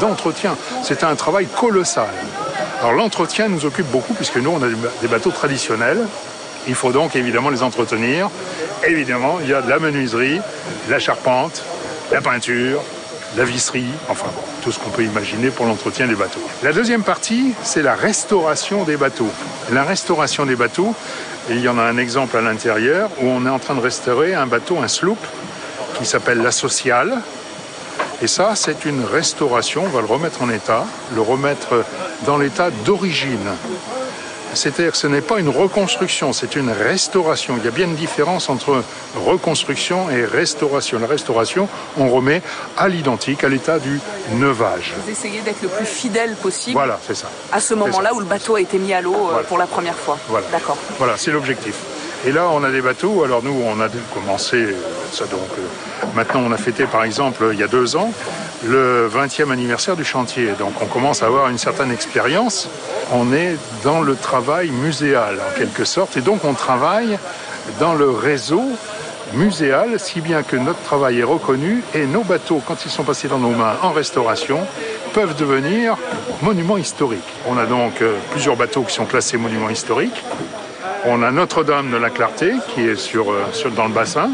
D'entretien. 0.00 0.56
C'était 0.84 1.04
un 1.04 1.16
travail 1.16 1.46
colossal. 1.46 2.08
L'entretien 2.96 3.48
nous 3.48 3.66
occupe 3.66 3.86
beaucoup 3.90 4.14
puisque 4.14 4.36
nous 4.36 4.50
on 4.50 4.62
a 4.62 4.68
des 4.68 4.74
ba- 4.74 4.88
des 5.02 5.08
bateaux 5.08 5.30
traditionnels. 5.32 6.06
Il 6.68 6.74
faut 6.74 6.92
donc 6.92 7.16
évidemment 7.16 7.50
les 7.50 7.62
entretenir. 7.62 8.30
Évidemment, 8.86 9.38
il 9.42 9.50
y 9.50 9.54
a 9.54 9.60
de 9.62 9.68
la 9.68 9.78
menuiserie, 9.78 10.40
la 10.88 10.98
charpente, 10.98 11.62
la 12.12 12.20
peinture, 12.20 12.80
la 13.36 13.44
visserie, 13.44 13.84
enfin 14.08 14.26
bon, 14.34 14.42
tout 14.62 14.72
ce 14.72 14.78
qu'on 14.78 14.90
peut 14.90 15.02
imaginer 15.04 15.50
pour 15.50 15.66
l'entretien 15.66 16.06
des 16.06 16.14
bateaux. 16.14 16.40
La 16.62 16.72
deuxième 16.72 17.02
partie, 17.02 17.52
c'est 17.62 17.82
la 17.82 17.94
restauration 17.94 18.84
des 18.84 18.96
bateaux. 18.96 19.28
La 19.72 19.84
restauration 19.84 20.46
des 20.46 20.56
bateaux, 20.56 20.94
il 21.50 21.60
y 21.60 21.68
en 21.68 21.78
a 21.78 21.82
un 21.82 21.96
exemple 21.98 22.36
à 22.36 22.40
l'intérieur 22.40 23.10
où 23.20 23.26
on 23.26 23.44
est 23.46 23.50
en 23.50 23.58
train 23.58 23.74
de 23.74 23.80
restaurer 23.80 24.34
un 24.34 24.46
bateau, 24.46 24.78
un 24.82 24.88
sloop, 24.88 25.18
qui 26.00 26.06
s'appelle 26.06 26.42
la 26.42 26.50
Sociale. 26.50 27.18
Et 28.22 28.26
ça, 28.26 28.54
c'est 28.54 28.84
une 28.84 29.04
restauration, 29.04 29.84
on 29.84 29.88
va 29.88 30.00
le 30.00 30.06
remettre 30.06 30.42
en 30.42 30.50
état, 30.50 30.84
le 31.14 31.20
remettre 31.20 31.84
dans 32.26 32.38
l'état 32.38 32.70
d'origine. 32.84 33.48
C'est-à-dire 34.52 34.90
que 34.92 34.98
ce 34.98 35.06
n'est 35.06 35.20
pas 35.20 35.38
une 35.38 35.48
reconstruction, 35.48 36.32
c'est 36.32 36.56
une 36.56 36.70
restauration. 36.72 37.54
Il 37.56 37.64
y 37.64 37.68
a 37.68 37.70
bien 37.70 37.86
une 37.86 37.94
différence 37.94 38.48
entre 38.50 38.82
reconstruction 39.24 40.10
et 40.10 40.24
restauration. 40.24 40.98
La 40.98 41.06
restauration, 41.06 41.68
on 41.96 42.08
remet 42.08 42.42
à 42.76 42.88
l'identique, 42.88 43.44
à 43.44 43.48
l'état 43.48 43.78
du 43.78 44.00
neuvage. 44.34 44.92
Vous 45.04 45.10
essayez 45.10 45.40
d'être 45.42 45.62
le 45.62 45.68
plus 45.68 45.86
fidèle 45.86 46.34
possible 46.34 46.72
Voilà, 46.74 46.98
c'est 47.06 47.14
ça. 47.14 47.28
à 47.52 47.60
ce 47.60 47.74
moment-là 47.74 48.12
où 48.12 48.18
le 48.18 48.26
bateau 48.26 48.56
a 48.56 48.60
été 48.60 48.78
mis 48.78 48.92
à 48.92 49.00
l'eau 49.00 49.14
euh, 49.14 49.28
Voilà. 49.30 49.46
pour 49.46 49.58
la 49.58 49.66
première 49.66 49.96
fois. 49.96 50.18
Voilà. 50.28 50.46
D'accord. 50.50 50.76
Voilà, 50.98 51.16
c'est 51.16 51.30
l'objectif. 51.30 51.76
Et 52.26 52.32
là, 52.32 52.48
on 52.52 52.64
a 52.64 52.70
des 52.72 52.80
bateaux. 52.82 53.22
Alors 53.22 53.42
nous, 53.44 53.54
on 53.64 53.80
a 53.80 53.88
dû 53.88 53.98
commencer 54.12 54.56
euh, 54.56 54.74
donc. 55.18 55.40
euh, 55.58 56.06
maintenant, 56.14 56.42
on 56.46 56.52
a 56.52 56.56
fêté, 56.56 56.84
par 56.86 57.04
exemple, 57.04 57.50
il 57.52 57.58
y 57.58 57.62
a 57.62 57.68
deux 57.68 57.96
ans, 57.96 58.12
le 58.64 59.08
20e 59.08 59.50
anniversaire 59.50 59.96
du 59.96 60.04
chantier. 60.04 60.52
Donc, 60.58 60.80
on 60.80 60.86
commence 60.86 61.22
à 61.22 61.26
avoir 61.26 61.48
une 61.48 61.58
certaine 61.58 61.90
expérience. 61.90 62.68
On 63.12 63.32
est 63.32 63.56
dans 63.84 64.00
le 64.00 64.14
travail 64.16 64.70
muséal, 64.70 65.38
en 65.40 65.58
quelque 65.58 65.84
sorte, 65.84 66.16
et 66.16 66.20
donc 66.20 66.44
on 66.44 66.54
travaille 66.54 67.18
dans 67.78 67.94
le 67.94 68.10
réseau 68.10 68.62
muséal, 69.34 69.98
si 69.98 70.20
bien 70.20 70.42
que 70.42 70.56
notre 70.56 70.80
travail 70.82 71.20
est 71.20 71.24
reconnu 71.24 71.82
et 71.94 72.06
nos 72.06 72.22
bateaux, 72.22 72.60
quand 72.66 72.84
ils 72.84 72.90
sont 72.90 73.04
passés 73.04 73.28
dans 73.28 73.38
nos 73.38 73.50
mains 73.50 73.76
en 73.82 73.92
restauration, 73.92 74.60
peuvent 75.12 75.36
devenir 75.36 75.96
monuments 76.42 76.78
historiques. 76.78 77.22
On 77.46 77.56
a 77.58 77.66
donc 77.66 78.02
euh, 78.02 78.16
plusieurs 78.32 78.56
bateaux 78.56 78.82
qui 78.82 78.94
sont 78.94 79.06
classés 79.06 79.36
monuments 79.36 79.70
historiques. 79.70 80.22
On 81.06 81.22
a 81.22 81.30
Notre-Dame 81.30 81.90
de 81.90 81.96
la 81.96 82.10
Clarté 82.10 82.52
qui 82.74 82.82
est 82.82 82.96
sur, 82.96 83.30
euh, 83.30 83.44
dans 83.74 83.86
le 83.86 83.94
bassin. 83.94 84.30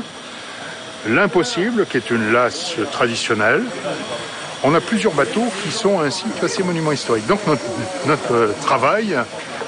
L'Impossible 1.09 1.87
qui 1.87 1.99
est 1.99 2.11
une 2.11 2.33
lasse 2.33 2.75
traditionnelle. 2.90 3.62
On 4.64 4.75
a 4.75 4.81
plusieurs 4.81 5.14
bateaux 5.14 5.47
qui 5.62 5.71
sont 5.71 6.01
ainsi 6.01 6.25
classés 6.38 6.64
monuments 6.64 6.90
historiques. 6.90 7.27
Donc 7.27 7.38
notre, 8.07 8.33
euh, 8.33 8.53
travail 8.62 9.16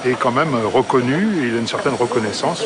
est 0.05 0.19
quand 0.19 0.31
même 0.31 0.53
reconnu, 0.65 1.47
il 1.47 1.55
a 1.55 1.59
une 1.59 1.67
certaine 1.67 1.93
reconnaissance. 1.93 2.65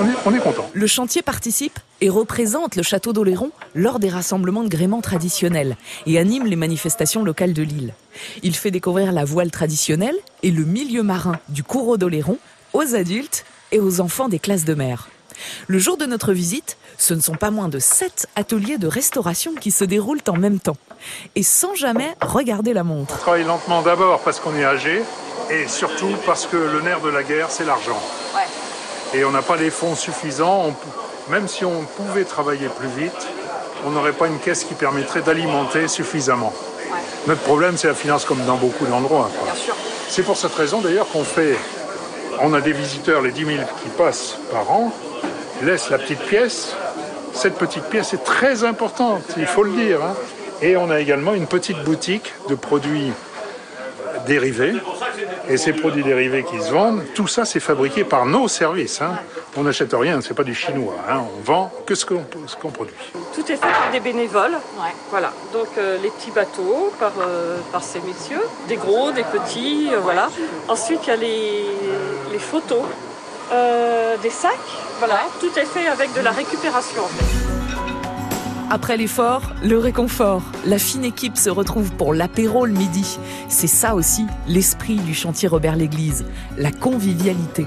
On 0.00 0.06
est, 0.06 0.14
on 0.26 0.34
est 0.34 0.40
content. 0.40 0.68
Le 0.74 0.86
chantier 0.86 1.22
participe 1.22 1.78
et 2.02 2.10
représente 2.10 2.76
le 2.76 2.82
château 2.82 3.12
d'Oléron 3.14 3.52
lors 3.74 3.98
des 3.98 4.10
rassemblements 4.10 4.64
de 4.64 4.68
gréement 4.68 5.00
traditionnels 5.00 5.76
et 6.06 6.18
anime 6.18 6.46
les 6.46 6.56
manifestations 6.56 7.24
locales 7.24 7.54
de 7.54 7.62
l'île. 7.62 7.94
Il 8.42 8.54
fait 8.54 8.70
découvrir 8.70 9.12
la 9.12 9.24
voile 9.24 9.50
traditionnelle 9.50 10.16
et 10.42 10.50
le 10.50 10.64
milieu 10.64 11.02
marin 11.02 11.38
du 11.48 11.62
coureau 11.62 11.96
d'Oléron 11.96 12.38
aux 12.74 12.94
adultes 12.94 13.44
et 13.70 13.80
aux 13.80 14.00
enfants 14.00 14.28
des 14.28 14.38
classes 14.38 14.64
de 14.64 14.74
mer. 14.74 15.08
Le 15.66 15.78
jour 15.78 15.96
de 15.96 16.06
notre 16.06 16.32
visite, 16.32 16.76
ce 17.02 17.14
ne 17.14 17.20
sont 17.20 17.34
pas 17.34 17.50
moins 17.50 17.68
de 17.68 17.80
sept 17.80 18.28
ateliers 18.36 18.78
de 18.78 18.86
restauration 18.86 19.54
qui 19.60 19.72
se 19.72 19.82
déroulent 19.82 20.22
en 20.28 20.36
même 20.36 20.60
temps 20.60 20.76
et 21.34 21.42
sans 21.42 21.74
jamais 21.74 22.14
regarder 22.20 22.72
la 22.72 22.84
montre. 22.84 23.14
On 23.14 23.18
travaille 23.18 23.44
lentement 23.44 23.82
d'abord 23.82 24.20
parce 24.20 24.38
qu'on 24.38 24.54
est 24.54 24.64
âgé 24.64 25.02
et 25.50 25.66
surtout 25.66 26.14
parce 26.26 26.46
que 26.46 26.56
le 26.56 26.80
nerf 26.80 27.00
de 27.00 27.08
la 27.08 27.24
guerre, 27.24 27.50
c'est 27.50 27.64
l'argent. 27.64 28.00
Et 29.14 29.24
on 29.24 29.32
n'a 29.32 29.42
pas 29.42 29.56
les 29.56 29.70
fonds 29.70 29.96
suffisants. 29.96 30.66
On 30.68 31.30
même 31.30 31.48
si 31.48 31.64
on 31.64 31.84
pouvait 31.96 32.24
travailler 32.24 32.68
plus 32.68 32.88
vite, 32.88 33.26
on 33.84 33.90
n'aurait 33.90 34.12
pas 34.12 34.28
une 34.28 34.38
caisse 34.38 34.62
qui 34.62 34.74
permettrait 34.74 35.22
d'alimenter 35.22 35.88
suffisamment. 35.88 36.52
Notre 37.26 37.40
problème, 37.42 37.76
c'est 37.76 37.88
la 37.88 37.94
finance 37.94 38.24
comme 38.24 38.44
dans 38.44 38.56
beaucoup 38.56 38.86
d'endroits. 38.86 39.30
quoi. 39.38 39.52
Bien 39.52 39.60
sûr. 39.60 39.74
C'est 40.08 40.22
pour 40.22 40.36
cette 40.36 40.54
raison 40.54 40.80
d'ailleurs 40.80 41.08
qu'on 41.08 41.24
fait, 41.24 41.56
on 42.40 42.54
a 42.54 42.60
des 42.60 42.72
visiteurs, 42.72 43.22
les 43.22 43.32
10 43.32 43.44
000 43.44 43.58
qui 43.82 43.88
passent 43.90 44.36
par 44.52 44.70
an, 44.70 44.92
laissent 45.62 45.90
la 45.90 45.98
petite 45.98 46.20
pièce. 46.20 46.76
Cette 47.32 47.56
petite 47.56 47.84
pièce 47.84 48.12
est 48.14 48.24
très 48.24 48.64
importante, 48.64 49.22
il 49.36 49.46
faut 49.46 49.62
le 49.64 49.72
dire. 49.72 50.02
hein. 50.02 50.14
Et 50.60 50.76
on 50.76 50.90
a 50.90 51.00
également 51.00 51.34
une 51.34 51.46
petite 51.46 51.82
boutique 51.82 52.32
de 52.48 52.54
produits 52.54 53.12
dérivés 54.26 54.74
Et 55.48 55.56
ces 55.56 55.72
produits 55.72 56.04
dérivés 56.04 56.44
qui 56.44 56.60
se 56.60 56.70
vendent, 56.70 57.02
tout 57.14 57.26
ça 57.26 57.44
c'est 57.44 57.58
fabriqué 57.60 58.04
par 58.04 58.26
nos 58.26 58.46
services. 58.46 59.00
hein. 59.02 59.18
On 59.56 59.64
n'achète 59.64 59.92
rien, 59.92 60.20
c'est 60.20 60.34
pas 60.34 60.44
du 60.44 60.54
chinois. 60.54 60.94
hein. 61.10 61.22
On 61.38 61.42
vend 61.42 61.72
que 61.84 61.94
ce 61.96 62.06
qu'on 62.06 62.24
ce 62.46 62.54
produit. 62.56 62.94
Tout 63.34 63.40
est 63.50 63.56
fait 63.56 63.58
par 63.60 63.90
des 63.90 64.00
bénévoles. 64.00 64.56
Voilà. 65.10 65.32
Donc 65.52 65.66
euh, 65.78 65.98
les 66.02 66.10
petits 66.10 66.30
bateaux 66.30 66.92
par, 67.00 67.12
euh, 67.20 67.58
par 67.72 67.82
ces 67.82 68.00
messieurs, 68.00 68.42
des 68.68 68.76
gros, 68.76 69.10
des 69.10 69.24
petits, 69.24 69.88
euh, 69.92 69.98
voilà. 70.00 70.30
Ensuite 70.68 71.00
il 71.04 71.08
y 71.08 71.12
a 71.12 71.16
les, 71.16 71.64
les 72.32 72.38
photos, 72.38 72.84
euh, 73.52 74.16
des 74.22 74.30
sacs. 74.30 74.50
Voilà. 74.98 75.20
Tout 75.40 75.58
est 75.58 75.64
fait 75.64 75.86
avec 75.86 76.14
de 76.14 76.20
la 76.20 76.30
récupération 76.30 77.02
en 77.02 77.08
fait. 77.08 77.52
Après 78.70 78.96
l'effort, 78.96 79.52
le 79.62 79.76
réconfort. 79.76 80.42
La 80.64 80.78
fine 80.78 81.04
équipe 81.04 81.36
se 81.36 81.50
retrouve 81.50 81.92
pour 81.92 82.14
l'apéro 82.14 82.64
le 82.64 82.72
midi. 82.72 83.18
C'est 83.48 83.66
ça 83.66 83.94
aussi 83.94 84.24
l'esprit 84.48 84.96
du 84.96 85.12
chantier 85.12 85.46
Robert 85.46 85.76
l'Église, 85.76 86.24
la 86.56 86.72
convivialité. 86.72 87.66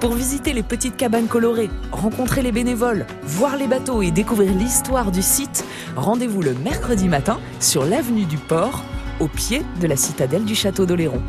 Pour 0.00 0.12
visiter 0.12 0.52
les 0.52 0.62
petites 0.62 0.98
cabanes 0.98 1.28
colorées, 1.28 1.70
rencontrer 1.92 2.42
les 2.42 2.52
bénévoles, 2.52 3.06
voir 3.22 3.56
les 3.56 3.66
bateaux 3.66 4.02
et 4.02 4.10
découvrir 4.10 4.52
l'histoire 4.52 5.12
du 5.12 5.22
site, 5.22 5.64
rendez-vous 5.96 6.42
le 6.42 6.52
mercredi 6.52 7.08
matin 7.08 7.40
sur 7.58 7.86
l'avenue 7.86 8.26
du 8.26 8.36
Port, 8.36 8.84
au 9.20 9.28
pied 9.28 9.62
de 9.80 9.86
la 9.86 9.96
citadelle 9.96 10.44
du 10.44 10.54
château 10.54 10.84
d'Oléron. 10.84 11.22